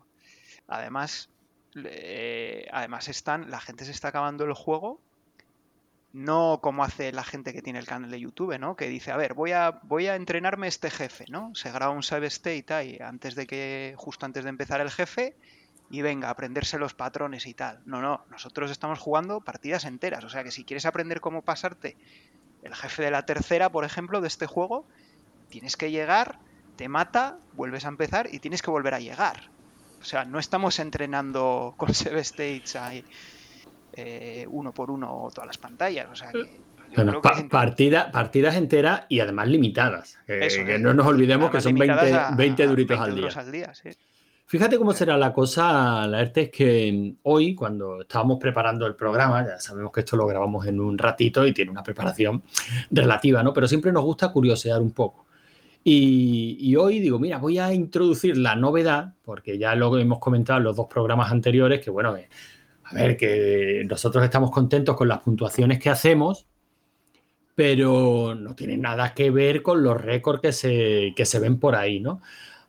además, 0.68 1.30
además 2.72 3.08
están, 3.08 3.50
la 3.50 3.60
gente 3.60 3.86
se 3.86 3.92
está 3.92 4.10
acabando 4.10 4.46
el 4.46 4.54
juego 4.54 5.00
no 6.16 6.62
como 6.62 6.86
hace 6.86 7.12
la 7.12 7.26
gente 7.26 7.52
que 7.52 7.62
tiene 7.62 7.78
el 7.78 7.86
canal 7.86 8.10
de 8.10 8.22
YouTube, 8.22 8.58
¿no? 8.58 8.78
Que 8.78 8.88
dice, 8.88 9.12
a 9.12 9.18
ver, 9.18 9.34
voy 9.34 9.52
a, 9.52 9.82
voy 9.84 10.08
a 10.08 10.16
entrenarme 10.16 10.70
este 10.70 10.90
jefe, 10.90 11.26
¿no? 11.28 11.54
Se 11.56 11.70
graba 11.74 11.92
un 11.92 12.04
save 12.04 12.28
state 12.28 12.74
ahí 12.74 12.98
antes 13.02 13.36
de 13.36 13.46
que, 13.46 13.96
justo 13.98 14.26
antes 14.26 14.46
de 14.46 14.50
empezar 14.50 14.80
el 14.80 14.90
jefe, 14.90 15.36
y 15.90 16.02
venga, 16.02 16.30
aprenderse 16.30 16.80
los 16.80 16.94
patrones 16.94 17.46
y 17.48 17.54
tal. 17.54 17.82
No, 17.86 18.02
no, 18.02 18.24
nosotros 18.32 18.72
estamos 18.72 18.98
jugando 18.98 19.42
partidas 19.42 19.84
enteras. 19.84 20.24
O 20.24 20.30
sea 20.30 20.46
que 20.46 20.52
si 20.52 20.64
quieres 20.64 20.86
aprender 20.86 21.20
cómo 21.20 21.42
pasarte 21.42 21.98
el 22.64 22.74
jefe 22.74 23.04
de 23.04 23.12
la 23.12 23.26
tercera, 23.26 23.70
por 23.70 23.84
ejemplo, 23.84 24.22
de 24.22 24.30
este 24.30 24.46
juego, 24.46 24.88
tienes 25.50 25.76
que 25.76 25.92
llegar, 25.92 26.40
te 26.78 26.88
mata, 26.88 27.40
vuelves 27.52 27.84
a 27.84 27.90
empezar 27.90 28.34
y 28.34 28.40
tienes 28.40 28.62
que 28.62 28.72
volver 28.72 28.94
a 28.94 29.02
llegar. 29.02 29.50
O 30.06 30.08
sea, 30.08 30.24
no 30.24 30.38
estamos 30.38 30.78
entrenando 30.78 31.74
con 31.78 31.94
save 31.94 32.20
states 32.20 32.76
ahí 32.76 33.04
eh, 33.94 34.46
uno 34.50 34.72
por 34.72 34.92
uno 34.92 35.30
todas 35.34 35.48
las 35.48 35.58
pantallas. 35.58 36.08
O 36.12 36.16
sea 36.16 36.32
partida, 37.52 38.12
partidas 38.12 38.56
enteras 38.56 39.06
y 39.10 39.20
además 39.20 39.48
limitadas. 39.48 40.18
que 40.26 40.78
no 40.80 40.94
nos 40.94 41.08
olvidemos 41.08 41.50
que 41.50 41.60
son 41.60 41.76
20, 41.76 42.68
duritos 42.68 43.00
al 43.00 43.16
día. 43.52 43.74
Fíjate 44.48 44.78
cómo 44.78 44.94
será 44.94 45.18
la 45.18 45.34
cosa, 45.34 46.06
la 46.06 46.22
ERTE, 46.22 46.42
es 46.44 46.50
que 46.52 47.16
hoy, 47.24 47.56
cuando 47.56 48.02
estábamos 48.02 48.38
preparando 48.40 48.86
el 48.86 48.96
programa, 48.96 49.44
ya 49.44 49.60
sabemos 49.60 49.92
que 49.92 50.02
esto 50.02 50.16
lo 50.16 50.28
grabamos 50.28 50.68
en 50.68 50.80
un 50.80 51.00
ratito 51.00 51.48
y 51.48 51.52
tiene 51.52 51.72
una 51.72 51.82
preparación 51.82 52.44
relativa, 52.92 53.42
¿no? 53.42 53.52
Pero 53.54 53.68
siempre 53.68 53.92
nos 53.92 54.04
gusta 54.04 54.32
curiosear 54.32 54.80
un 54.82 54.92
poco. 54.92 55.25
Y, 55.88 56.76
hoy 56.78 57.00
digo, 57.00 57.20
mira, 57.20 57.38
voy 57.38 57.60
a 57.60 57.72
introducir 57.72 58.38
la 58.38 58.56
novedad, 58.56 59.14
porque 59.24 59.60
ya 59.60 59.76
lo 59.76 59.96
hemos 60.00 60.18
comentado 60.18 60.58
en 60.58 60.64
los 60.64 60.76
dos 60.76 60.88
programas 60.88 61.32
anteriores, 61.32 61.80
que 61.80 61.92
bueno, 61.92 62.18
eh, 62.18 62.28
a 62.86 62.96
ver, 62.96 63.16
que 63.16 63.86
nosotros 63.88 64.24
estamos 64.24 64.50
contentos 64.50 64.96
con 64.96 65.08
las 65.08 65.20
puntuaciones 65.20 65.78
que 65.78 65.92
hacemos, 65.92 66.48
pero 67.54 68.34
no 68.34 68.56
tiene 68.56 68.78
nada 68.78 69.14
que 69.14 69.30
ver 69.30 69.62
con 69.62 69.84
los 69.84 70.02
récords 70.02 70.42
que 70.42 70.54
se, 70.54 71.14
que 71.16 71.24
se 71.24 71.40
ven 71.40 71.60
por 71.60 71.76
ahí, 71.76 72.00
¿no? 72.00 72.20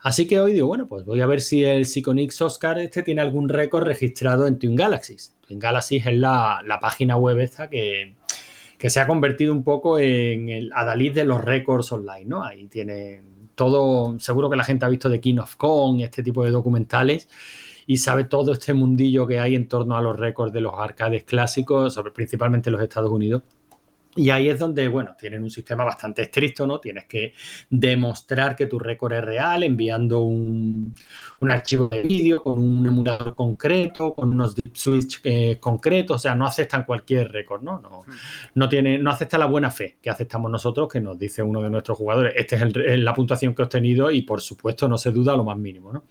Así 0.01 0.29
que 0.29 0.39
hoy 0.39 0.53
digo, 0.53 0.67
bueno, 0.67 0.87
pues 0.87 1.07
voy 1.07 1.23
a 1.23 1.27
ver 1.27 1.41
si 1.41 1.65
el 1.65 1.87
Psychonix 1.87 2.43
Oscar 2.43 2.79
este 2.79 3.03
tiene 3.03 3.23
algún 3.23 3.49
récord 3.49 3.85
registrado 3.85 4.47
en 4.47 4.59
Twin 4.59 4.77
Galaxies. 4.77 5.35
Twin 5.47 5.59
Galaxies 5.59 6.07
es 6.07 6.17
la, 6.19 6.63
la 6.67 6.81
página 6.81 7.17
web 7.17 7.39
esta 7.39 7.71
que, 7.71 8.15
que 8.79 8.91
se 8.91 9.01
ha 9.01 9.07
convertido 9.07 9.53
un 9.53 9.65
poco 9.65 9.99
en 9.99 10.49
el 10.49 10.73
adalid 10.75 11.15
de 11.15 11.25
los 11.25 11.43
récords 11.43 11.93
online, 11.93 12.27
¿no? 12.27 12.45
Ahí 12.45 12.67
tiene 12.67 13.23
todo, 13.55 14.19
seguro 14.21 14.51
que 14.51 14.57
la 14.57 14.65
gente 14.65 14.85
ha 14.85 14.89
visto 14.89 15.09
de 15.09 15.21
King 15.21 15.39
of 15.39 15.57
Kong, 15.57 16.01
este 16.03 16.23
tipo 16.23 16.45
de 16.45 16.51
documentales, 16.51 17.29
y 17.87 17.97
sabe 17.99 18.25
todo 18.25 18.53
este 18.53 18.75
mundillo 18.75 19.27
que 19.27 19.41
hay 19.41 19.55
en 19.55 19.69
torno 19.69 19.97
a 19.97 20.03
los 20.03 20.19
récords 20.19 20.53
de 20.53 20.61
los 20.61 20.75
arcades 20.77 21.25
clásicos, 21.25 21.95
sobre, 21.95 22.11
principalmente 22.13 22.69
en 22.69 22.75
los 22.75 22.83
Estados 22.83 23.11
Unidos. 23.11 23.43
Y 24.17 24.31
ahí 24.31 24.49
es 24.49 24.59
donde, 24.59 24.89
bueno, 24.89 25.15
tienen 25.19 25.43
un 25.43 25.51
sistema 25.51 25.85
bastante 25.85 26.23
estricto, 26.23 26.67
¿no? 26.67 26.81
Tienes 26.81 27.05
que 27.05 27.35
demostrar 27.69 28.57
que 28.57 28.67
tu 28.67 28.79
récord 28.79 29.13
es 29.13 29.25
real 29.25 29.63
enviando 29.63 30.23
un, 30.23 30.95
archivo 31.43 31.89
de 31.89 32.03
vídeo 32.03 32.43
con 32.43 32.59
un 32.59 32.87
emulador 32.87 33.35
concreto, 33.35 34.15
con 34.15 34.31
unos 34.31 34.57
deep 34.57 34.77
switch 34.77 35.21
eh, 35.23 35.59
concretos, 35.61 36.17
o 36.17 36.19
sea, 36.19 36.35
no 36.35 36.47
aceptan 36.47 36.85
cualquier 36.85 37.31
récord, 37.31 37.63
¿no? 37.63 37.79
No, 37.81 38.03
hmm. 38.07 38.13
no, 38.55 38.69
tiene, 38.69 38.99
no 38.99 39.11
acepta 39.11 39.39
la 39.39 39.47
buena 39.47 39.71
fe 39.71 39.99
que 40.01 40.11
aceptamos 40.11 40.51
nosotros, 40.51 40.89
que 40.89 41.01
nos 41.01 41.19
dice 41.19 41.43
uno 41.43 41.63
de 41.63 41.71
nuestros 41.71 41.99
jugadores, 41.99 42.33
esta 42.37 42.57
es 42.57 42.99
la 42.99 43.15
puntuación 43.15 43.55
que 43.55 43.63
he 43.63 43.65
obtenido 43.65 44.11
y 44.11 44.23
por 44.23 44.41
supuesto 44.41 44.89
no 44.89 44.99
se 44.99 45.13
duda 45.13 45.37
lo 45.37 45.45
más 45.45 45.59
mínimo, 45.59 45.93
¿no? 45.93 46.05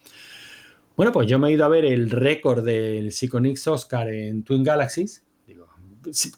Bueno, 0.95 1.11
pues 1.11 1.27
yo 1.27 1.37
me 1.39 1.49
he 1.49 1.51
ido 1.51 1.65
a 1.65 1.67
ver 1.67 1.83
el 1.83 2.09
récord 2.09 2.63
del 2.63 3.11
Psychonix 3.11 3.67
Oscar 3.67 4.07
en 4.07 4.43
Twin 4.43 4.63
Galaxies 4.63 5.24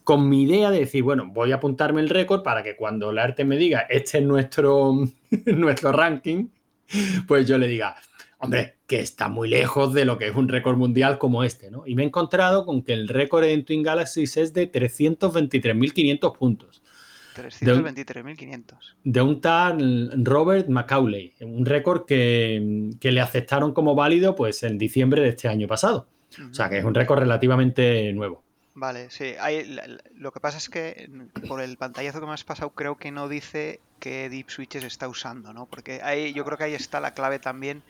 con 0.03 0.29
mi 0.29 0.43
idea 0.43 0.71
de 0.71 0.79
decir, 0.79 1.03
bueno, 1.03 1.27
voy 1.27 1.51
a 1.51 1.55
apuntarme 1.55 2.01
el 2.01 2.09
récord 2.09 2.43
para 2.43 2.63
que 2.63 2.75
cuando 2.75 3.11
la 3.11 3.23
arte 3.23 3.45
me 3.45 3.57
diga, 3.57 3.81
este 3.89 4.19
es 4.19 4.23
nuestro, 4.23 4.93
nuestro 5.45 5.91
ranking, 5.91 6.47
pues 7.27 7.47
yo 7.47 7.57
le 7.57 7.67
diga, 7.67 7.95
hombre, 8.39 8.75
que 8.87 8.99
está 8.99 9.27
muy 9.27 9.49
lejos 9.49 9.93
de 9.93 10.05
lo 10.05 10.17
que 10.17 10.27
es 10.27 10.35
un 10.35 10.47
récord 10.47 10.77
mundial 10.77 11.17
como 11.17 11.43
este, 11.43 11.69
¿no? 11.71 11.85
Y 11.85 11.95
me 11.95 12.03
he 12.03 12.05
encontrado 12.05 12.65
con 12.65 12.83
que 12.83 12.93
el 12.93 13.07
récord 13.07 13.43
en 13.43 13.65
Twin 13.65 13.83
Galaxies 13.83 14.37
es 14.37 14.53
de 14.53 14.71
323.500 14.71 16.37
puntos. 16.37 16.81
323.500. 17.35 18.77
De, 19.03 19.21
un 19.21 19.41
tal 19.41 20.11
Robert 20.25 20.67
Macaulay, 20.69 21.33
un 21.41 21.65
récord 21.65 22.05
que, 22.05 22.89
que, 22.99 23.11
le 23.11 23.21
aceptaron 23.21 23.73
como 23.73 23.93
válido 23.93 24.35
pues 24.35 24.63
en 24.63 24.77
diciembre 24.79 25.21
de 25.21 25.29
este 25.29 25.47
año 25.47 25.67
pasado. 25.67 26.07
O 26.49 26.53
sea 26.53 26.69
que 26.69 26.79
es 26.79 26.83
un 26.83 26.95
récord 26.95 27.19
relativamente 27.19 28.11
nuevo. 28.13 28.43
Vale, 28.79 29.09
sí. 29.09 29.33
lo 30.17 30.31
que 30.31 30.39
pasa 30.39 30.59
es 30.59 30.69
que 30.69 31.09
por 31.47 31.61
el 31.61 31.77
pantallazo 31.77 32.19
que 32.19 32.27
me 32.27 32.33
has 32.33 32.43
pasado 32.43 32.69
creo 32.69 32.95
que 32.95 33.09
no 33.09 33.27
dice 33.27 33.79
qué 33.99 34.29
Deep 34.29 34.51
Switches 34.51 34.83
está 34.83 35.07
usando, 35.07 35.51
¿no? 35.51 35.65
Porque 35.65 35.99
ahí, 36.03 36.31
yo 36.31 36.45
creo 36.45 36.59
que 36.59 36.65
ahí 36.65 36.75
está 36.75 36.99
la 36.99 37.15
clave 37.15 37.39
también 37.39 37.81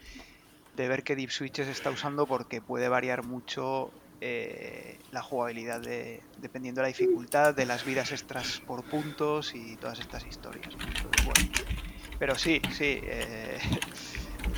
de 0.77 0.87
ver 0.87 1.03
qué 1.03 1.17
Deep 1.17 1.29
Switches 1.29 1.67
está 1.67 1.89
usando 1.89 2.25
porque 2.25 2.61
puede 2.61 2.87
variar 2.87 3.25
mucho 3.25 3.91
eh, 4.21 4.97
la 5.11 5.21
jugabilidad 5.21 5.81
de, 5.81 6.21
dependiendo 6.37 6.79
de 6.79 6.83
la 6.83 6.87
dificultad, 6.87 7.53
de 7.53 7.65
las 7.65 7.83
vidas 7.83 8.13
extras 8.13 8.61
por 8.65 8.85
puntos 8.85 9.55
y 9.55 9.75
todas 9.75 9.99
estas 9.99 10.25
historias. 10.25 10.73
Pero 12.17 12.35
sí, 12.35 12.61
sí. 12.71 13.01
Eh, 13.03 13.59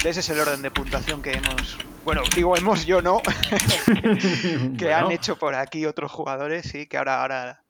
ese 0.03 0.19
es 0.19 0.29
el 0.29 0.39
orden 0.39 0.61
de 0.61 0.71
puntuación 0.71 1.21
que 1.21 1.31
hemos 1.31 1.77
bueno, 2.05 2.23
digo 2.35 2.57
hemos 2.57 2.85
yo 2.85 3.01
no, 3.01 3.21
que 4.79 4.93
han 4.93 5.11
hecho 5.11 5.37
por 5.37 5.53
aquí 5.53 5.85
otros 5.85 6.11
jugadores, 6.11 6.65
sí, 6.65 6.87
que 6.87 6.97
ahora, 6.97 7.21
ahora 7.21 7.63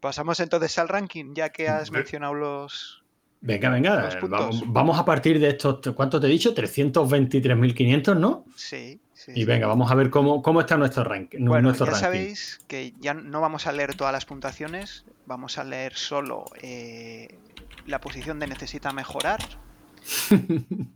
pasamos 0.00 0.40
entonces 0.40 0.76
al 0.78 0.88
ranking, 0.88 1.34
ya 1.34 1.50
que 1.50 1.68
has 1.68 1.92
mencionado 1.92 2.34
los... 2.34 3.04
Venga, 3.40 3.70
venga, 3.70 4.18
vamos, 4.66 4.98
a 4.98 5.04
partir 5.04 5.38
de 5.38 5.50
estos, 5.50 5.80
¿cuánto 5.94 6.20
te 6.20 6.26
he 6.26 6.30
dicho? 6.30 6.54
323.500, 6.54 8.16
¿no? 8.16 8.44
Sí. 8.56 9.00
Sí, 9.14 9.32
y 9.36 9.44
venga, 9.44 9.68
vamos 9.68 9.88
a 9.92 9.94
ver 9.94 10.10
cómo, 10.10 10.42
cómo 10.42 10.60
está 10.60 10.76
nuestro, 10.76 11.04
ranking. 11.04 11.44
bueno, 11.44 11.72
ya 11.72 11.94
sabéis 11.94 12.60
que 12.66 12.92
ya 12.98 13.14
no 13.14 13.40
vamos 13.40 13.68
a 13.68 13.72
leer 13.72 13.94
todas 13.94 14.12
las 14.12 14.24
puntuaciones, 14.24 15.04
vamos 15.26 15.58
a 15.58 15.64
leer 15.64 15.94
solo 15.94 16.46
eh, 16.60 17.38
la 17.86 18.00
posición 18.00 18.40
de 18.40 18.48
necesita 18.48 18.92
mejorar, 18.92 19.38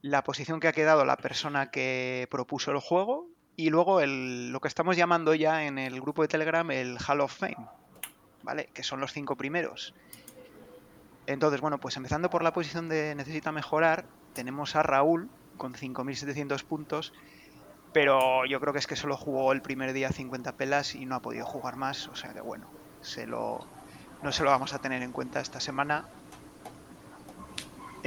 la 0.02 0.22
posición 0.24 0.60
que 0.60 0.68
ha 0.68 0.72
quedado 0.72 1.04
la 1.04 1.16
persona 1.16 1.70
que 1.70 2.26
propuso 2.30 2.70
el 2.70 2.78
juego 2.78 3.28
y 3.56 3.70
luego 3.70 4.00
el, 4.00 4.50
lo 4.50 4.60
que 4.60 4.68
estamos 4.68 4.96
llamando 4.96 5.34
ya 5.34 5.64
en 5.64 5.78
el 5.78 6.00
grupo 6.00 6.22
de 6.22 6.28
Telegram 6.28 6.70
el 6.70 6.98
Hall 7.06 7.20
of 7.20 7.34
Fame, 7.34 7.68
¿vale? 8.42 8.68
Que 8.74 8.82
son 8.82 9.00
los 9.00 9.12
cinco 9.12 9.36
primeros. 9.36 9.94
Entonces, 11.26 11.60
bueno, 11.60 11.78
pues 11.78 11.96
empezando 11.96 12.30
por 12.30 12.42
la 12.42 12.52
posición 12.52 12.88
de 12.88 13.14
necesita 13.14 13.50
mejorar, 13.52 14.06
tenemos 14.32 14.76
a 14.76 14.82
Raúl 14.82 15.28
con 15.56 15.74
5.700 15.74 16.62
puntos, 16.64 17.12
pero 17.92 18.44
yo 18.44 18.60
creo 18.60 18.72
que 18.72 18.78
es 18.78 18.86
que 18.86 18.94
solo 18.94 19.16
jugó 19.16 19.52
el 19.52 19.62
primer 19.62 19.92
día 19.92 20.10
50 20.10 20.56
pelas 20.56 20.94
y 20.94 21.06
no 21.06 21.16
ha 21.16 21.22
podido 21.22 21.46
jugar 21.46 21.76
más, 21.76 22.08
o 22.08 22.14
sea 22.14 22.32
que 22.32 22.40
bueno, 22.40 22.68
se 23.00 23.26
lo, 23.26 23.66
no 24.22 24.32
se 24.32 24.44
lo 24.44 24.50
vamos 24.50 24.74
a 24.74 24.80
tener 24.80 25.02
en 25.02 25.12
cuenta 25.12 25.40
esta 25.40 25.60
semana 25.60 26.06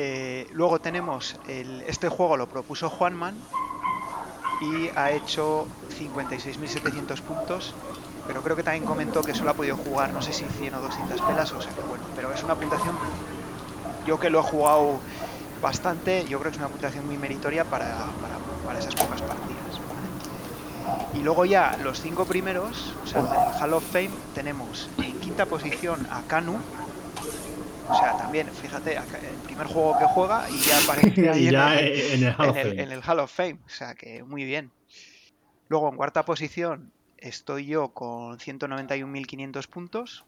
eh, 0.01 0.47
luego 0.53 0.79
tenemos 0.79 1.35
este 1.45 2.07
juego 2.07 2.37
lo 2.37 2.47
propuso 2.47 2.89
Juanman 2.89 3.35
y 4.61 4.87
ha 4.95 5.11
hecho 5.11 5.67
56.700 5.99 7.19
puntos, 7.19 7.73
pero 8.25 8.41
creo 8.41 8.55
que 8.55 8.63
también 8.63 8.85
comentó 8.85 9.21
que 9.21 9.35
solo 9.35 9.49
ha 9.49 9.55
podido 9.55 9.75
jugar 9.75 10.13
no 10.13 10.21
sé 10.21 10.31
si 10.31 10.45
100 10.45 10.75
o 10.75 10.79
200 10.79 11.21
pelas, 11.21 11.51
o 11.51 11.61
sea 11.61 11.73
que 11.73 11.81
bueno, 11.81 12.05
pero 12.15 12.31
es 12.31 12.41
una 12.43 12.55
puntuación, 12.55 12.95
yo 14.07 14.17
que 14.17 14.29
lo 14.29 14.39
he 14.39 14.43
jugado 14.43 15.01
bastante, 15.61 16.23
yo 16.29 16.39
creo 16.39 16.51
que 16.51 16.55
es 16.55 16.59
una 16.59 16.69
puntuación 16.69 17.05
muy 17.05 17.17
meritoria 17.17 17.65
para, 17.65 18.05
esas 18.79 18.95
pocas 18.95 19.21
partidas. 19.21 19.81
Y 21.13 21.23
luego 21.23 21.43
ya 21.43 21.77
los 21.83 21.99
cinco 21.99 22.23
primeros, 22.23 22.95
o 23.03 23.05
sea, 23.05 23.19
en 23.19 23.27
el 23.27 23.61
Hall 23.61 23.73
of 23.73 23.83
Fame 23.91 24.11
tenemos 24.33 24.89
en 24.99 25.19
quinta 25.19 25.45
posición 25.45 26.07
a 26.09 26.21
Kanu 26.21 26.61
o 27.89 27.97
sea, 27.97 28.17
también, 28.17 28.47
fíjate, 28.47 28.95
el 28.97 29.37
primer 29.45 29.67
juego 29.67 29.97
que 29.97 30.05
juega 30.05 30.49
y 30.49 30.59
ya 30.59 30.77
aparece 30.83 31.29
ahí 31.29 31.47
en, 31.47 32.23
el, 32.23 33.01
Hall 33.01 33.19
of 33.19 33.33
Fame. 33.33 33.59
O 33.65 33.69
sea, 33.69 33.95
que 33.95 34.23
muy 34.23 34.43
bien. 34.43 34.71
Luego, 35.67 35.89
en 35.89 35.97
cuarta 35.97 36.23
posición, 36.23 36.91
estoy 37.17 37.65
yo 37.65 37.89
con 37.89 38.37
191.500 38.37 39.67
puntos. 39.67 40.25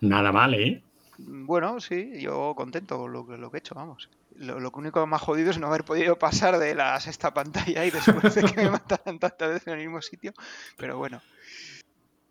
Nada 0.00 0.30
mal, 0.30 0.54
¿eh? 0.54 0.82
Bueno, 1.18 1.80
sí, 1.80 2.20
yo 2.20 2.54
contento 2.54 2.98
con 2.98 3.12
lo, 3.12 3.24
lo 3.24 3.50
que 3.50 3.56
he 3.56 3.60
hecho, 3.60 3.74
vamos. 3.74 4.08
Lo, 4.36 4.60
lo, 4.60 4.70
único 4.70 5.04
más 5.06 5.20
jodido 5.20 5.50
es 5.50 5.58
no 5.58 5.66
haber 5.66 5.84
podido 5.84 6.16
pasar 6.18 6.58
de 6.58 6.74
la 6.74 7.00
sexta 7.00 7.34
pantalla 7.34 7.84
y 7.84 7.90
después 7.90 8.34
de 8.34 8.44
que 8.44 8.62
me 8.62 8.70
mataran 8.70 9.18
tantas 9.18 9.48
veces 9.48 9.66
en 9.66 9.74
el 9.74 9.80
mismo 9.80 10.00
sitio. 10.00 10.32
Pero 10.76 10.96
bueno. 10.96 11.20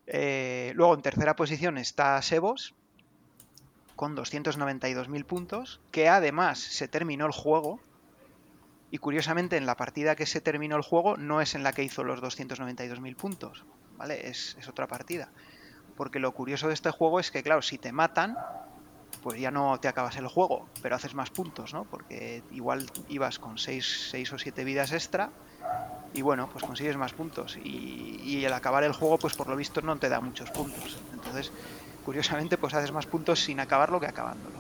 Eh, 0.08 0.72
luego 0.76 0.94
en 0.94 1.02
tercera 1.02 1.36
posición 1.36 1.78
está 1.78 2.22
Sebos, 2.22 2.74
con 3.98 4.16
292.000 4.16 5.26
puntos, 5.26 5.82
que 5.92 6.08
además 6.08 6.60
se 6.60 6.88
terminó 6.88 7.26
el 7.26 7.34
juego. 7.34 7.82
Y 8.90 9.00
curiosamente 9.00 9.58
en 9.58 9.66
la 9.66 9.76
partida 9.76 10.16
que 10.16 10.26
se 10.26 10.40
terminó 10.40 10.78
el 10.78 10.84
juego 10.84 11.18
no 11.18 11.42
es 11.42 11.56
en 11.56 11.64
la 11.64 11.74
que 11.74 11.84
hizo 11.84 12.06
los 12.06 12.22
292.000 12.22 13.16
puntos, 13.18 13.66
¿vale? 13.98 14.30
Es, 14.30 14.56
es 14.58 14.70
otra 14.70 14.88
partida. 14.88 15.30
Porque 15.98 16.20
lo 16.20 16.32
curioso 16.32 16.70
de 16.70 16.76
este 16.76 16.92
juego 16.92 17.20
es 17.20 17.32
que, 17.32 17.44
claro, 17.44 17.62
si 17.62 17.78
te 17.78 17.92
matan, 17.92 18.38
pues 19.24 19.42
ya 19.42 19.52
no 19.52 19.78
te 19.80 19.88
acabas 19.88 20.16
el 20.16 20.28
juego, 20.28 20.70
pero 20.82 20.96
haces 20.96 21.16
más 21.16 21.32
puntos, 21.32 21.74
¿no? 21.74 21.84
Porque 21.84 22.44
igual 22.52 22.90
ibas 23.10 23.40
con 23.40 23.58
6, 23.58 24.10
6 24.12 24.34
o 24.34 24.38
7 24.38 24.64
vidas 24.64 24.94
extra 24.94 25.32
y 26.14 26.22
bueno, 26.22 26.50
pues 26.50 26.64
consigues 26.64 26.96
más 26.98 27.14
puntos. 27.14 27.58
Y, 27.58 28.22
y, 28.24 28.46
el 28.46 28.54
acabar 28.54 28.84
el 28.84 28.94
juego, 28.94 29.18
pues 29.18 29.34
por 29.34 29.50
lo 29.50 29.56
visto 29.56 29.82
no 29.82 29.98
te 29.98 30.08
da 30.08 30.22
muchos 30.22 30.50
puntos. 30.52 30.98
Entonces, 31.14 31.52
curiosamente, 32.08 32.58
pues 32.58 32.74
haces 32.74 32.94
más 32.94 33.06
puntos 33.06 33.42
sin 33.42 33.60
acabarlo 33.60 34.00
que 34.00 34.06
acabándolo. 34.06 34.56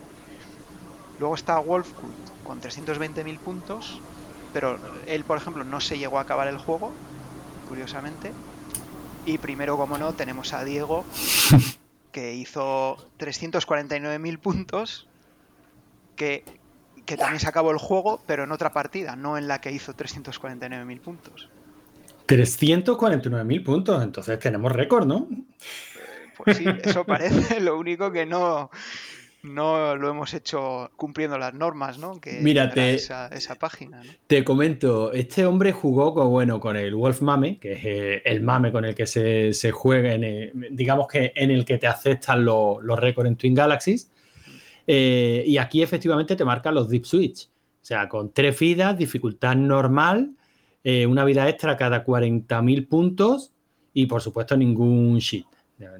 Luego 1.17 1.33
está 1.33 1.57
Wolfcut 1.59 2.43
con 2.43 2.59
320.000 2.59 3.39
puntos, 3.39 4.01
pero 4.51 4.77
él, 5.05 5.23
por 5.23 5.37
ejemplo, 5.37 5.63
no 5.63 5.79
se 5.79 5.97
llegó 5.97 6.19
a 6.19 6.23
acabar 6.23 6.49
el 6.49 6.57
juego, 6.57 6.91
curiosamente. 7.69 8.33
Y 9.25 9.37
primero, 9.37 9.77
como 9.77 9.97
no, 9.97 10.11
tenemos 10.11 10.51
a 10.51 10.65
Diego, 10.65 11.05
que 12.11 12.35
hizo 12.35 12.97
349.000 13.17 14.39
puntos, 14.39 15.07
que, 16.17 16.43
que 17.05 17.15
también 17.15 17.39
se 17.39 17.47
acabó 17.47 17.71
el 17.71 17.77
juego, 17.77 18.19
pero 18.27 18.43
en 18.43 18.51
otra 18.51 18.73
partida, 18.73 19.15
no 19.15 19.37
en 19.37 19.47
la 19.47 19.61
que 19.61 19.71
hizo 19.71 19.95
349.000 19.95 20.99
puntos. 20.99 21.47
349.000 22.27 23.63
puntos, 23.63 24.03
entonces 24.03 24.37
tenemos 24.37 24.73
récord, 24.73 25.07
¿no? 25.07 25.29
Pues 26.37 26.57
sí, 26.57 26.65
eso 26.83 27.03
parece. 27.03 27.59
Lo 27.61 27.77
único 27.77 28.11
que 28.11 28.25
no, 28.25 28.69
no 29.43 29.95
lo 29.95 30.09
hemos 30.09 30.33
hecho 30.33 30.91
cumpliendo 30.95 31.37
las 31.37 31.53
normas, 31.53 31.97
¿no? 31.97 32.19
Que 32.19 32.39
Mira, 32.41 32.65
esa, 32.75 33.55
página. 33.59 34.01
Te 34.27 34.43
comento, 34.43 35.11
este 35.13 35.45
hombre 35.45 35.71
jugó 35.71 36.13
con, 36.13 36.29
bueno, 36.29 36.59
con 36.59 36.75
el 36.75 36.95
Wolf 36.95 37.21
Mame, 37.21 37.57
que 37.59 37.73
es 37.73 37.79
eh, 37.83 38.21
el 38.25 38.41
mame 38.41 38.71
con 38.71 38.85
el 38.85 38.95
que 38.95 39.05
se, 39.05 39.71
juega, 39.71 40.13
en 40.13 40.67
digamos 40.71 41.07
que 41.07 41.31
en 41.35 41.51
el 41.51 41.65
que 41.65 41.77
te 41.77 41.87
aceptan 41.87 42.43
los, 42.45 42.81
récords 42.99 43.29
en 43.29 43.35
Twin 43.35 43.53
Galaxies. 43.53 44.11
Eh, 44.85 45.43
y 45.45 45.57
aquí 45.57 45.81
efectivamente 45.81 46.35
te 46.35 46.45
marcan 46.45 46.73
los 46.73 46.89
Deep 46.89 47.05
Switch. 47.05 47.45
O 47.45 47.85
sea, 47.87 48.09
con 48.09 48.33
tres 48.33 48.59
vidas, 48.59 48.97
dificultad 48.97 49.55
normal, 49.55 50.31
eh, 50.83 51.05
una 51.05 51.23
vida 51.25 51.47
extra 51.47 51.77
cada 51.77 52.05
40.000 52.05 52.87
puntos 52.87 53.53
y 53.93 54.05
por 54.05 54.21
supuesto 54.21 54.55
ningún 54.57 55.17
shit. 55.19 55.45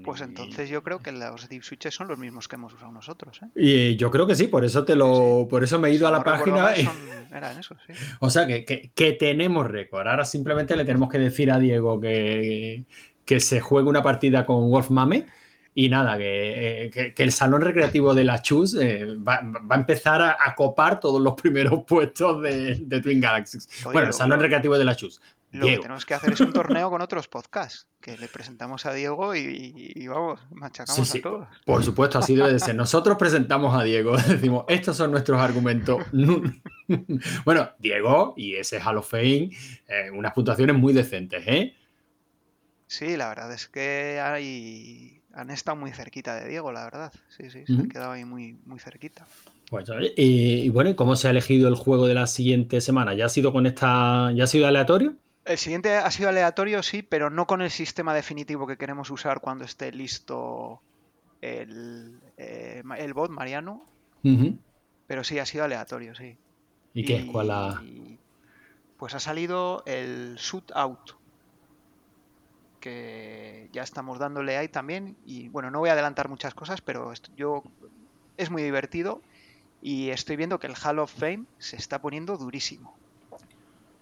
Pues 0.04 0.22
entonces 0.22 0.70
yo 0.70 0.82
creo 0.82 1.00
que 1.00 1.12
los 1.12 1.48
deep 1.50 1.63
switches 1.63 1.94
son 1.94 2.08
los 2.08 2.18
mismos 2.18 2.48
que 2.48 2.56
hemos 2.56 2.74
usado 2.74 2.92
nosotros. 2.92 3.40
¿eh? 3.44 3.48
Y 3.56 3.96
yo 3.96 4.10
creo 4.10 4.26
que 4.26 4.36
sí, 4.36 4.48
por 4.48 4.66
eso 4.66 4.84
te 4.84 4.96
lo, 4.96 5.48
por 5.48 5.63
eso 5.63 5.78
me 5.78 5.90
he 5.90 5.94
ido 5.94 6.08
a 6.08 6.12
la 6.12 6.24
página. 6.24 6.74
O 8.20 8.30
sea 8.30 8.48
que, 8.48 9.18
tenemos 9.20 9.68
récord. 9.68 10.08
Ahora 10.08 10.26
simplemente 10.26 10.76
le 10.76 10.86
tenemos 10.86 11.10
que 11.10 11.20
decir 11.20 11.52
a 11.52 11.60
Diego 11.60 12.00
que, 12.00 12.86
que 13.26 13.40
se 13.40 13.60
juegue 13.60 13.90
una 13.90 14.02
partida 14.02 14.46
con 14.46 14.72
Wolf 14.72 14.90
Mame. 14.90 15.26
Y 15.76 15.90
nada, 15.90 16.18
que, 16.18 16.86
eh, 16.86 17.13
el 17.16 17.32
salón 17.32 17.62
recreativo 17.62 18.16
de 18.16 18.24
la 18.24 18.42
Chus 18.42 18.74
eh, 18.74 19.06
va, 19.16 19.42
a 19.70 19.76
empezar 19.76 20.24
a, 20.24 20.56
copar 20.56 21.00
todos 21.00 21.22
los 21.22 21.36
primeros 21.36 21.84
puestos 21.88 22.42
de, 22.42 23.00
Twin 23.04 23.22
Galaxies. 23.22 23.70
bueno, 23.84 24.08
el 24.08 24.13
salón 24.13 24.40
recreativo 24.40 24.76
de 24.76 24.86
la 24.86 24.96
Chus. 24.96 25.22
Lo 25.58 25.67
que 25.67 25.78
tenemos 25.80 26.06
que 26.06 26.13
hacer 26.13 26.34
es 26.34 26.39
un 26.39 26.54
torneo 26.54 26.89
con 26.89 27.02
otros 27.02 27.28
podcasts, 27.28 27.88
que 28.00 28.17
le 28.17 28.28
presentamos 28.28 28.86
a 28.86 28.93
Diego 28.93 29.36
y, 29.36 30.08
vamos, 30.08 30.39
machacamos 30.52 31.15
a 31.15 31.22
todos. 31.22 31.48
Por 31.65 31.84
supuesto, 31.84 32.20
así 32.20 32.36
debe 32.36 32.54
de 32.54 32.60
ser. 32.60 32.76
Nosotros 32.76 33.17
presentamos 33.17 33.76
a 33.76 33.84
Diego, 33.84 34.15
decimos, 34.28 34.65
estos 34.67 34.96
son 34.98 35.12
nuestros 35.12 35.41
argumentos. 35.41 36.04
bueno, 37.46 37.70
Diego 37.80 38.34
y 38.38 38.56
ese 38.56 38.80
Hall 38.80 38.98
of 38.98 39.10
Fame, 39.10 39.50
eh, 39.88 40.12
unas 40.13 40.34
puntuaciones 40.34 40.76
muy 40.76 40.93
decentes, 40.93 41.43
¿eh? 41.48 41.76
Sí, 42.88 43.17
la 43.17 43.28
verdad 43.30 43.52
es 43.52 43.67
que 43.67 44.20
hay, 44.22 45.22
han 45.34 45.50
estado 45.50 45.76
muy 45.76 45.91
cerquita 45.91 46.36
de 46.36 46.48
Diego, 46.48 46.72
la 46.72 46.86
verdad. 46.86 47.12
Sí, 47.30 47.50
sí, 47.50 47.63
se 47.65 47.74
han 47.74 47.89
quedado 47.89 48.12
ahí 48.12 48.24
muy, 48.24 48.54
muy 48.65 48.80
cerquita. 48.80 49.28
Pues, 49.70 49.86
y, 50.15 50.62
y, 50.62 50.70
bueno, 50.70 50.96
¿cómo 50.96 51.17
se 51.17 51.28
ha 51.28 51.32
elegido 51.32 51.67
el 51.67 51.76
juego 51.76 52.08
de 52.08 52.13
la 52.13 52.28
siguiente 52.28 52.80
semana? 52.80 53.13
¿Ya 53.13 53.26
ha 53.26 53.30
sido 53.30 53.52
con 53.52 53.65
esta, 53.65 54.32
ya 54.32 54.46
ha 54.46 54.48
sido 54.48 54.67
aleatorio? 54.67 55.15
El 55.47 55.57
siguiente 55.57 55.95
ha 55.95 56.12
sido 56.12 56.29
aleatorio, 56.29 56.83
sí, 56.83 57.01
pero 57.01 57.29
no 57.29 57.47
con 57.47 57.62
el 57.62 57.71
sistema 57.71 58.13
definitivo 58.13 58.67
que 58.67 58.77
queremos 58.77 59.10
usar 59.10 59.39
cuando 59.39 59.63
esté 59.63 59.91
listo 59.91 60.81
el, 61.41 62.19
eh, 62.38 62.83
bot, 63.13 63.31
Mariano. 63.31 63.86
Pero 65.07 65.23
sí, 65.23 65.39
ha 65.39 65.45
sido 65.45 65.63
aleatorio, 65.63 66.13
sí. 66.15 66.38
¿Y, 66.93 67.05
qué? 67.05 67.25
¿Cuál 67.31 67.51
ha...? 67.51 67.81
Pues 68.97 69.13
ha 69.13 69.19
salido 69.19 69.83
el 69.86 70.36
Shoot 70.36 70.71
Out. 70.73 71.12
Que 72.81 73.69
ya 73.71 73.83
estamos 73.83 74.19
dándole 74.19 74.57
ahí 74.57 74.67
también. 74.67 75.15
Y 75.25 75.47
bueno, 75.49 75.71
no 75.71 75.79
voy 75.79 75.89
a 75.89 75.93
adelantar 75.93 76.27
muchas 76.27 76.53
cosas, 76.53 76.81
pero 76.81 77.13
yo 77.38 77.63
es 78.36 78.49
muy 78.49 78.63
divertido. 78.63 79.21
Y 79.81 80.10
estoy 80.10 80.36
viendo 80.36 80.60
que 80.60 80.67
el 80.67 80.75
Hall 80.83 80.99
of 80.99 81.13
Fame 81.13 81.45
se 81.57 81.77
está 81.77 82.01
poniendo 82.01 82.38
durísimo. 82.38 82.97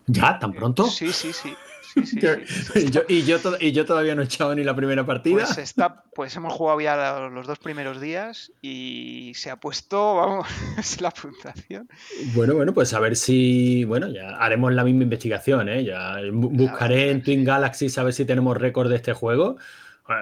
¿Ya? 0.08 0.39
¿Tan 0.39 0.54
pronto? 0.54 0.88
Sí, 0.88 1.12
sí, 1.12 1.34
sí. 1.34 1.56
y, 1.96 2.91
yo, 2.91 3.02
y, 3.08 3.72
yo, 3.72 3.86
todavía 3.86 4.15
no 4.15 4.22
he 4.22 4.26
echado 4.26 4.54
ni 4.54 4.63
la 4.63 4.76
primera 4.76 5.06
partida. 5.06 5.46
Pues, 5.46 5.58
está, 5.58 6.04
pues 6.13 6.36
hemos 6.36 6.54
jugado 6.54 6.82
ya 6.82 7.30
los 7.30 7.48
dos 7.48 7.58
primeros 7.60 8.02
días 8.02 8.52
y 8.62 9.32
se 9.36 9.50
ha 9.50 9.56
puesto, 9.56 10.15
vamos, 10.15 10.48
es 10.78 11.00
la 11.00 11.12
puntuación. 11.12 11.88
Bueno, 12.34 12.54
bueno, 12.54 12.74
pues 12.74 12.94
a 12.94 13.00
ver 13.00 13.15
si, 13.15 13.86
bueno, 13.86 14.10
ya 14.10 14.36
haremos 14.38 14.74
la 14.74 14.84
misma 14.84 15.04
investigación, 15.04 15.70
¿eh? 15.70 15.86
Ya 15.86 16.18
buscaré 16.32 17.12
en 17.12 17.24
Twin 17.24 17.46
Galaxy 17.46 17.88
a 17.96 18.04
ver 18.04 18.13
si 18.13 18.26
tenemos 18.26 18.58
récord 18.58 18.89
de 18.89 18.98
este 18.98 19.13
juego 19.13 19.58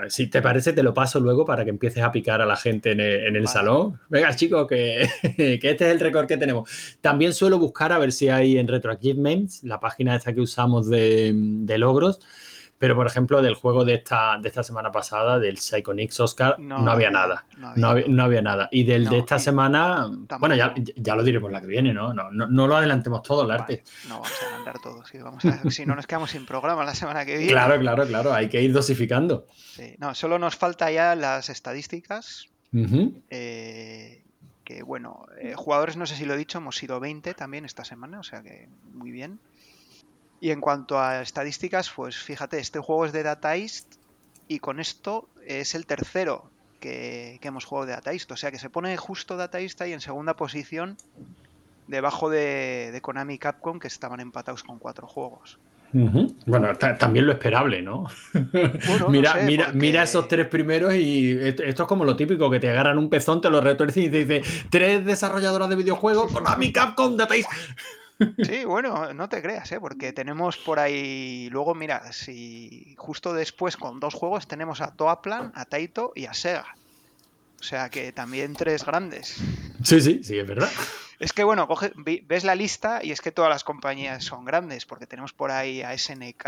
si 0.08 0.28
te 0.28 0.42
parece, 0.42 0.74
te 0.74 0.84
lo 0.84 0.94
paso 0.94 1.20
luego 1.20 1.46
para 1.46 1.64
que 1.64 1.70
empieces 1.70 2.04
a 2.04 2.12
picar 2.12 2.42
a 2.42 2.46
la 2.46 2.56
gente 2.56 2.92
en 2.92 3.00
el, 3.02 3.48
salón. 3.48 4.00
Venga, 4.10 4.36
chicos, 4.36 4.68
que, 4.70 5.10
este 5.22 5.70
es 5.70 5.92
el 5.92 6.00
récord 6.00 6.28
que 6.28 6.38
tenemos. 6.38 6.70
También 7.02 7.34
suelo 7.34 7.60
buscar 7.60 7.92
a 7.92 7.98
ver 7.98 8.12
si 8.12 8.30
hay 8.30 8.58
en 8.58 8.68
Retroachievements, 8.68 9.64
la 9.64 9.80
página 9.80 10.16
esta 10.16 10.34
que 10.34 10.42
usamos 10.42 10.90
de, 10.90 11.32
de 11.34 11.78
logros, 11.78 12.20
pero, 12.84 12.98
por 12.98 13.08
ejemplo, 13.08 13.42
del 13.42 13.56
juego 13.56 13.86
de 13.86 13.94
esta, 13.94 14.38
de 14.42 14.50
esta 14.50 14.62
semana 14.62 14.92
pasada, 14.92 15.40
del 15.40 15.58
Psychonix 15.58 16.20
Oscar, 16.20 16.60
no, 16.60 16.92
había 16.92 17.10
nada. 17.10 17.46
No 17.78 18.24
había, 18.24 18.42
nada. 18.42 18.68
Y 18.74 18.84
del 18.84 19.08
de 19.08 19.20
esta 19.20 19.40
semana, 19.40 20.12
bueno, 20.38 20.54
ya, 20.54 20.74
ya, 20.98 21.16
lo 21.16 21.24
diremos 21.24 21.50
la 21.50 21.62
que 21.62 21.68
viene, 21.68 21.94
¿no? 21.94 22.14
No, 22.14 22.30
no, 22.30 22.68
lo 22.68 22.76
adelantemos 22.76 23.22
todo, 23.24 23.46
el 23.46 23.52
arte. 23.52 23.86
No 24.10 24.16
vamos 24.16 24.34
a 24.34 24.46
adelantar 24.48 24.82
todo. 24.82 25.06
si 25.72 25.86
no, 25.86 25.96
nos 25.96 26.06
quedamos 26.06 26.32
sin 26.32 26.46
programa 26.46 26.84
la 26.84 26.94
semana 26.94 27.24
que 27.24 27.38
viene. 27.38 27.54
Claro, 27.54 27.80
claro, 27.80 28.06
claro. 28.06 28.34
Hay 28.34 28.50
que 28.50 28.62
ir 28.62 28.74
dosificando. 28.74 29.48
no, 30.00 30.14
solo 30.14 30.38
nos 30.38 30.58
falta 30.58 30.92
ya 30.92 31.16
las 31.16 31.48
estadísticas. 31.50 32.50
Eh, 33.30 34.24
que 34.66 34.84
bueno, 34.84 35.26
eh, 35.40 35.54
jugadores, 35.56 35.96
no 35.96 36.06
sé 36.06 36.18
si 36.18 36.26
lo 36.26 36.34
he 36.34 36.38
dicho, 36.38 36.58
hemos 36.58 36.76
sido 36.76 37.00
20 37.00 37.34
también 37.34 37.64
esta 37.64 37.86
semana, 37.86 38.20
o 38.20 38.24
sea 38.24 38.44
que 38.44 38.68
muy 38.92 39.12
bien. 39.12 39.40
Y 40.44 40.52
en 40.52 40.60
cuanto 40.60 41.00
a 41.00 41.22
estadísticas, 41.22 41.90
pues 41.90 42.18
fíjate, 42.18 42.60
este 42.60 42.78
juego 42.80 43.06
es 43.06 43.14
de 43.14 43.24
Data 43.24 43.56
East 43.56 43.96
y 44.50 44.60
con 44.60 44.82
esto 44.82 45.30
es 45.48 45.74
el 45.74 45.86
tercero 45.86 46.52
que, 46.82 47.40
hemos 47.42 47.64
jugado 47.64 47.86
de 47.86 47.94
Data 47.94 48.12
East. 48.12 48.30
O 48.34 48.36
sea 48.36 48.52
que 48.52 48.60
se 48.60 48.70
pone 48.70 48.98
justo 48.98 49.38
Data 49.38 49.62
East 49.62 49.82
ahí 49.82 49.94
en 49.94 50.02
segunda 50.02 50.36
posición 50.36 50.98
debajo 51.88 52.30
de, 52.30 53.00
Konami 53.02 53.36
y 53.36 53.38
Capcom 53.38 53.80
que 53.80 53.88
estaban 53.88 54.20
empatados 54.20 54.64
con 54.64 54.80
cuatro 54.80 55.08
juegos. 55.08 55.60
Bueno, 55.94 56.76
también 56.76 57.26
lo 57.26 57.32
esperable, 57.32 57.82
¿no? 57.82 58.08
mira, 59.08 59.36
mira, 59.46 59.72
mira 59.74 60.04
esos 60.04 60.28
tres 60.28 60.48
primeros 60.48 60.94
y 60.94 61.38
esto, 61.40 61.64
es 61.64 61.76
como 61.84 62.04
lo 62.04 62.18
típico, 62.18 62.50
que 62.50 62.60
te 62.60 62.70
agarran 62.70 62.98
un 62.98 63.10
pezón, 63.10 63.40
te 63.40 63.50
lo 63.50 63.62
retuercen 63.62 64.04
y 64.04 64.10
te 64.10 64.26
dice 64.26 64.66
tres 64.70 65.06
desarrolladoras 65.06 65.70
de 65.70 65.78
videojuegos, 65.78 66.34
Konami, 66.34 66.74
Capcom, 66.74 67.16
Data 67.16 67.34
East. 67.34 67.50
Sí, 68.44 68.66
bueno, 68.66 69.14
no 69.14 69.30
te 69.30 69.42
creas, 69.42 69.72
¿eh? 69.72 69.80
porque 69.80 70.14
tenemos 70.14 70.58
por 70.58 70.80
ahí. 70.80 71.50
Luego, 71.50 71.76
mira, 71.76 72.14
si 72.14 72.96
justo 72.98 73.34
después 73.34 73.78
con 73.78 74.00
dos 74.00 74.14
juegos 74.14 74.48
tenemos 74.48 74.82
a 74.82 74.96
Toaplan, 74.96 75.52
a 75.56 75.66
Taito 75.66 76.12
y 76.16 76.26
a 76.26 76.34
Sega. 76.34 76.76
O 77.60 77.64
sea 77.64 77.90
que 77.90 78.12
también 78.12 78.54
tres 78.54 78.86
grandes. 78.86 79.38
Sí, 79.84 80.02
sí, 80.02 80.22
sí, 80.24 80.38
es 80.38 80.48
verdad. 80.48 80.70
Es 81.20 81.32
que 81.32 81.46
bueno, 81.46 81.68
ves 82.28 82.44
la 82.44 82.56
lista 82.56 83.00
y 83.02 83.12
es 83.12 83.22
que 83.22 83.32
todas 83.32 83.50
las 83.50 83.64
compañías 83.64 84.24
son 84.26 84.44
grandes, 84.44 84.86
porque 84.86 85.08
tenemos 85.08 85.32
por 85.32 85.52
ahí 85.52 85.82
a 85.82 85.98
SNK, 85.98 86.46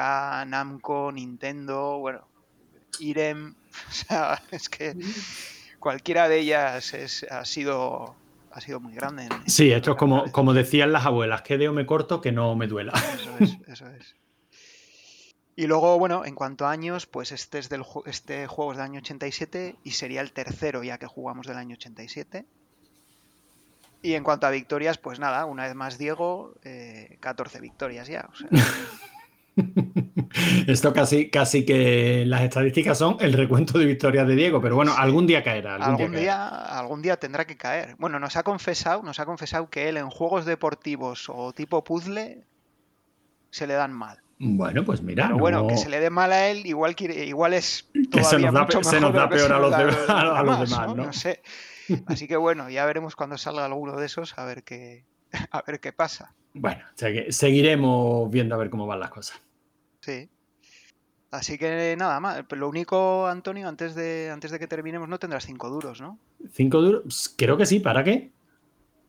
Namco, 0.48 1.12
Nintendo, 1.14 2.00
bueno, 2.00 2.28
Irem. 3.00 3.56
O 3.90 3.94
sea, 3.94 4.42
es 4.52 4.70
que 4.70 4.96
cualquiera 5.80 6.30
de 6.30 6.40
ellas 6.40 6.94
es, 6.94 7.24
ha 7.30 7.44
sido 7.44 8.16
ha 8.56 8.62
sido 8.62 8.80
muy 8.80 8.94
grande. 8.94 9.28
sí, 9.48 9.70
esto 9.72 9.92
es 9.92 9.98
como, 9.98 10.32
como 10.32 10.54
decían 10.54 10.94
las 10.94 11.06
abuelas, 11.06 11.42
que 11.42 11.58
deo 11.58 11.74
me 11.74 11.86
corto, 11.86 12.22
que 12.22 12.32
no 12.32 12.56
me 12.56 12.68
duela. 12.68 12.94
Eso 13.14 13.36
es, 13.38 13.58
eso 13.68 13.90
es. 13.90 14.16
Y 15.58 15.68
luego, 15.68 16.00
bueno, 16.00 16.24
en 16.24 16.36
cuanto 16.36 16.66
a 16.66 16.72
años, 16.72 17.06
pues 17.06 17.34
este, 17.34 17.60
es 17.60 17.68
del, 17.68 17.84
este 18.06 18.48
juego 18.48 18.72
es 18.72 18.78
del 18.78 18.86
año 18.86 19.00
87 19.00 19.76
y 19.84 19.92
sería 19.92 20.22
el 20.22 20.32
tercero 20.32 20.84
ya 20.84 20.98
que 20.98 21.06
jugamos 21.06 21.48
del 21.48 21.58
año 21.58 21.76
87. 21.76 22.46
Y 24.02 24.14
en 24.14 24.24
cuanto 24.24 24.48
a 24.48 24.52
victorias, 24.52 24.98
pues 24.98 25.20
nada, 25.20 25.44
una 25.46 25.64
vez 25.64 25.76
más 25.76 25.98
Diego, 25.98 26.54
14 27.20 27.58
eh, 27.58 27.62
victorias 27.62 28.08
ya. 28.08 28.30
O 28.32 28.36
sea, 28.36 28.48
Esto 30.68 30.94
casi, 30.94 31.30
casi 31.30 31.66
que 31.66 32.26
las 32.26 32.42
estadísticas 32.42 32.98
son 32.98 33.18
el 33.20 33.34
recuento 33.34 33.78
de 33.80 33.86
victorias 33.86 34.28
de 34.28 34.36
Diego, 34.36 34.62
pero 34.62 34.76
bueno, 34.76 34.94
algún 34.98 35.28
día 35.28 35.44
caerá. 35.44 35.76
Algún, 35.76 36.12
día, 36.12 36.48
algún 36.48 37.02
día 37.02 37.18
tendrá 37.18 37.46
que 37.46 37.56
caer. 37.56 37.96
Bueno, 37.98 38.20
nos 38.20 38.36
ha 38.36 38.44
confesado, 38.44 39.02
nos 39.04 39.20
ha 39.20 39.26
confesado 39.26 39.70
que 39.70 39.90
él 39.90 39.98
en 39.98 40.10
juegos 40.10 40.46
deportivos 40.46 41.30
o 41.30 41.54
tipo 41.54 41.84
puzzle 41.84 42.44
se 43.50 43.68
le 43.68 43.74
dan 43.76 43.94
mal. 43.94 44.20
Bueno, 44.38 44.84
pues 44.84 45.02
mira. 45.02 45.28
Pero 45.28 45.38
bueno, 45.38 45.68
que 45.68 45.78
se 45.78 45.90
le 45.90 46.02
dé 46.02 46.10
mal 46.10 46.34
a 46.34 46.50
él, 46.50 46.66
igual, 46.66 46.96
igual 47.00 47.54
es 47.54 47.90
que 48.12 48.24
se 48.24 48.38
nos 48.38 48.54
da, 48.54 48.68
se 48.84 49.00
nos 49.00 49.14
da 49.14 49.30
peor 49.30 49.52
a 49.54 49.60
los, 49.60 50.60
demás, 50.60 50.96
¿no? 50.96 51.14
sé. 51.14 51.42
Así 52.08 52.28
que 52.28 52.36
bueno, 52.36 52.70
ya 52.70 52.86
veremos 52.86 53.16
cuando 53.16 53.38
salga 53.38 53.64
alguno 53.64 53.96
de 53.96 54.08
esos 54.08 54.38
a 54.38 54.44
ver 54.44 54.64
qué, 54.64 55.06
a 55.52 55.62
ver 55.66 55.80
qué 55.80 55.94
pasa. 55.94 56.34
Bueno, 56.58 56.84
seguiremos 57.30 58.32
viendo 58.32 58.56
a 58.56 58.58
ver 58.58 58.70
cómo 58.70 58.88
van 58.88 59.02
las 59.02 59.12
cosas. 59.12 59.42
Sí. 60.00 60.30
Así 61.30 61.58
que 61.58 61.96
nada 61.98 62.22
más. 62.22 62.46
Lo 62.52 62.70
único, 62.70 63.28
Antonio, 63.28 63.68
antes 63.68 63.94
de, 63.94 64.30
antes 64.32 64.52
de 64.52 64.60
que 64.60 64.68
terminemos, 64.68 65.10
no 65.10 65.20
tendrás 65.20 65.46
cinco 65.46 65.70
duros, 65.70 66.00
¿no? 66.00 66.18
¿Cinco 66.54 66.82
duros? 66.82 67.36
Creo 67.38 67.58
que 67.58 67.66
sí. 67.66 67.82
¿Para 67.82 68.06
qué? 68.06 68.32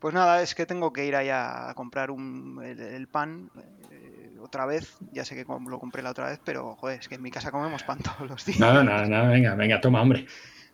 Pues 0.01 0.13
nada, 0.13 0.43
es 0.43 0.57
que 0.57 0.67
tengo 0.67 0.93
que 0.93 1.07
ir 1.07 1.15
allá 1.15 1.71
a 1.71 1.75
comprar 1.75 2.11
un, 2.11 2.61
el, 2.65 3.07
pan 3.07 3.49
eh, 3.93 4.35
otra 4.41 4.67
vez. 4.67 4.99
Ya 5.13 5.25
sé 5.25 5.37
que 5.37 5.45
lo 5.45 5.79
compré 5.79 6.03
la 6.03 6.11
otra 6.11 6.31
vez, 6.31 6.41
pero 6.45 6.75
joder, 6.75 6.99
es 6.99 7.09
que 7.09 7.15
en 7.15 7.23
mi 7.23 7.31
casa 7.31 7.53
comemos 7.53 7.85
pan 7.85 7.99
todos 8.03 8.29
los 8.29 8.45
días. 8.45 8.59
No, 8.59 8.83
no, 8.83 9.07
no, 9.07 9.29
venga, 9.29 9.55
venga, 9.55 9.81
toma, 9.81 10.03
hombre. 10.03 10.27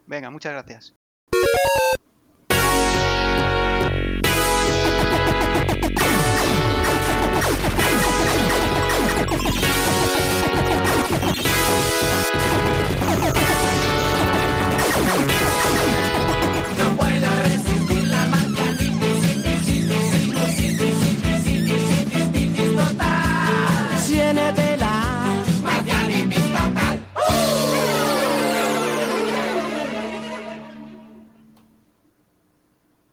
Venga, 0.06 0.30
muchas 0.30 0.52
gracias. 0.52 0.94
Oh, 11.74 13.18
my 13.20 13.32
God. 13.32 13.51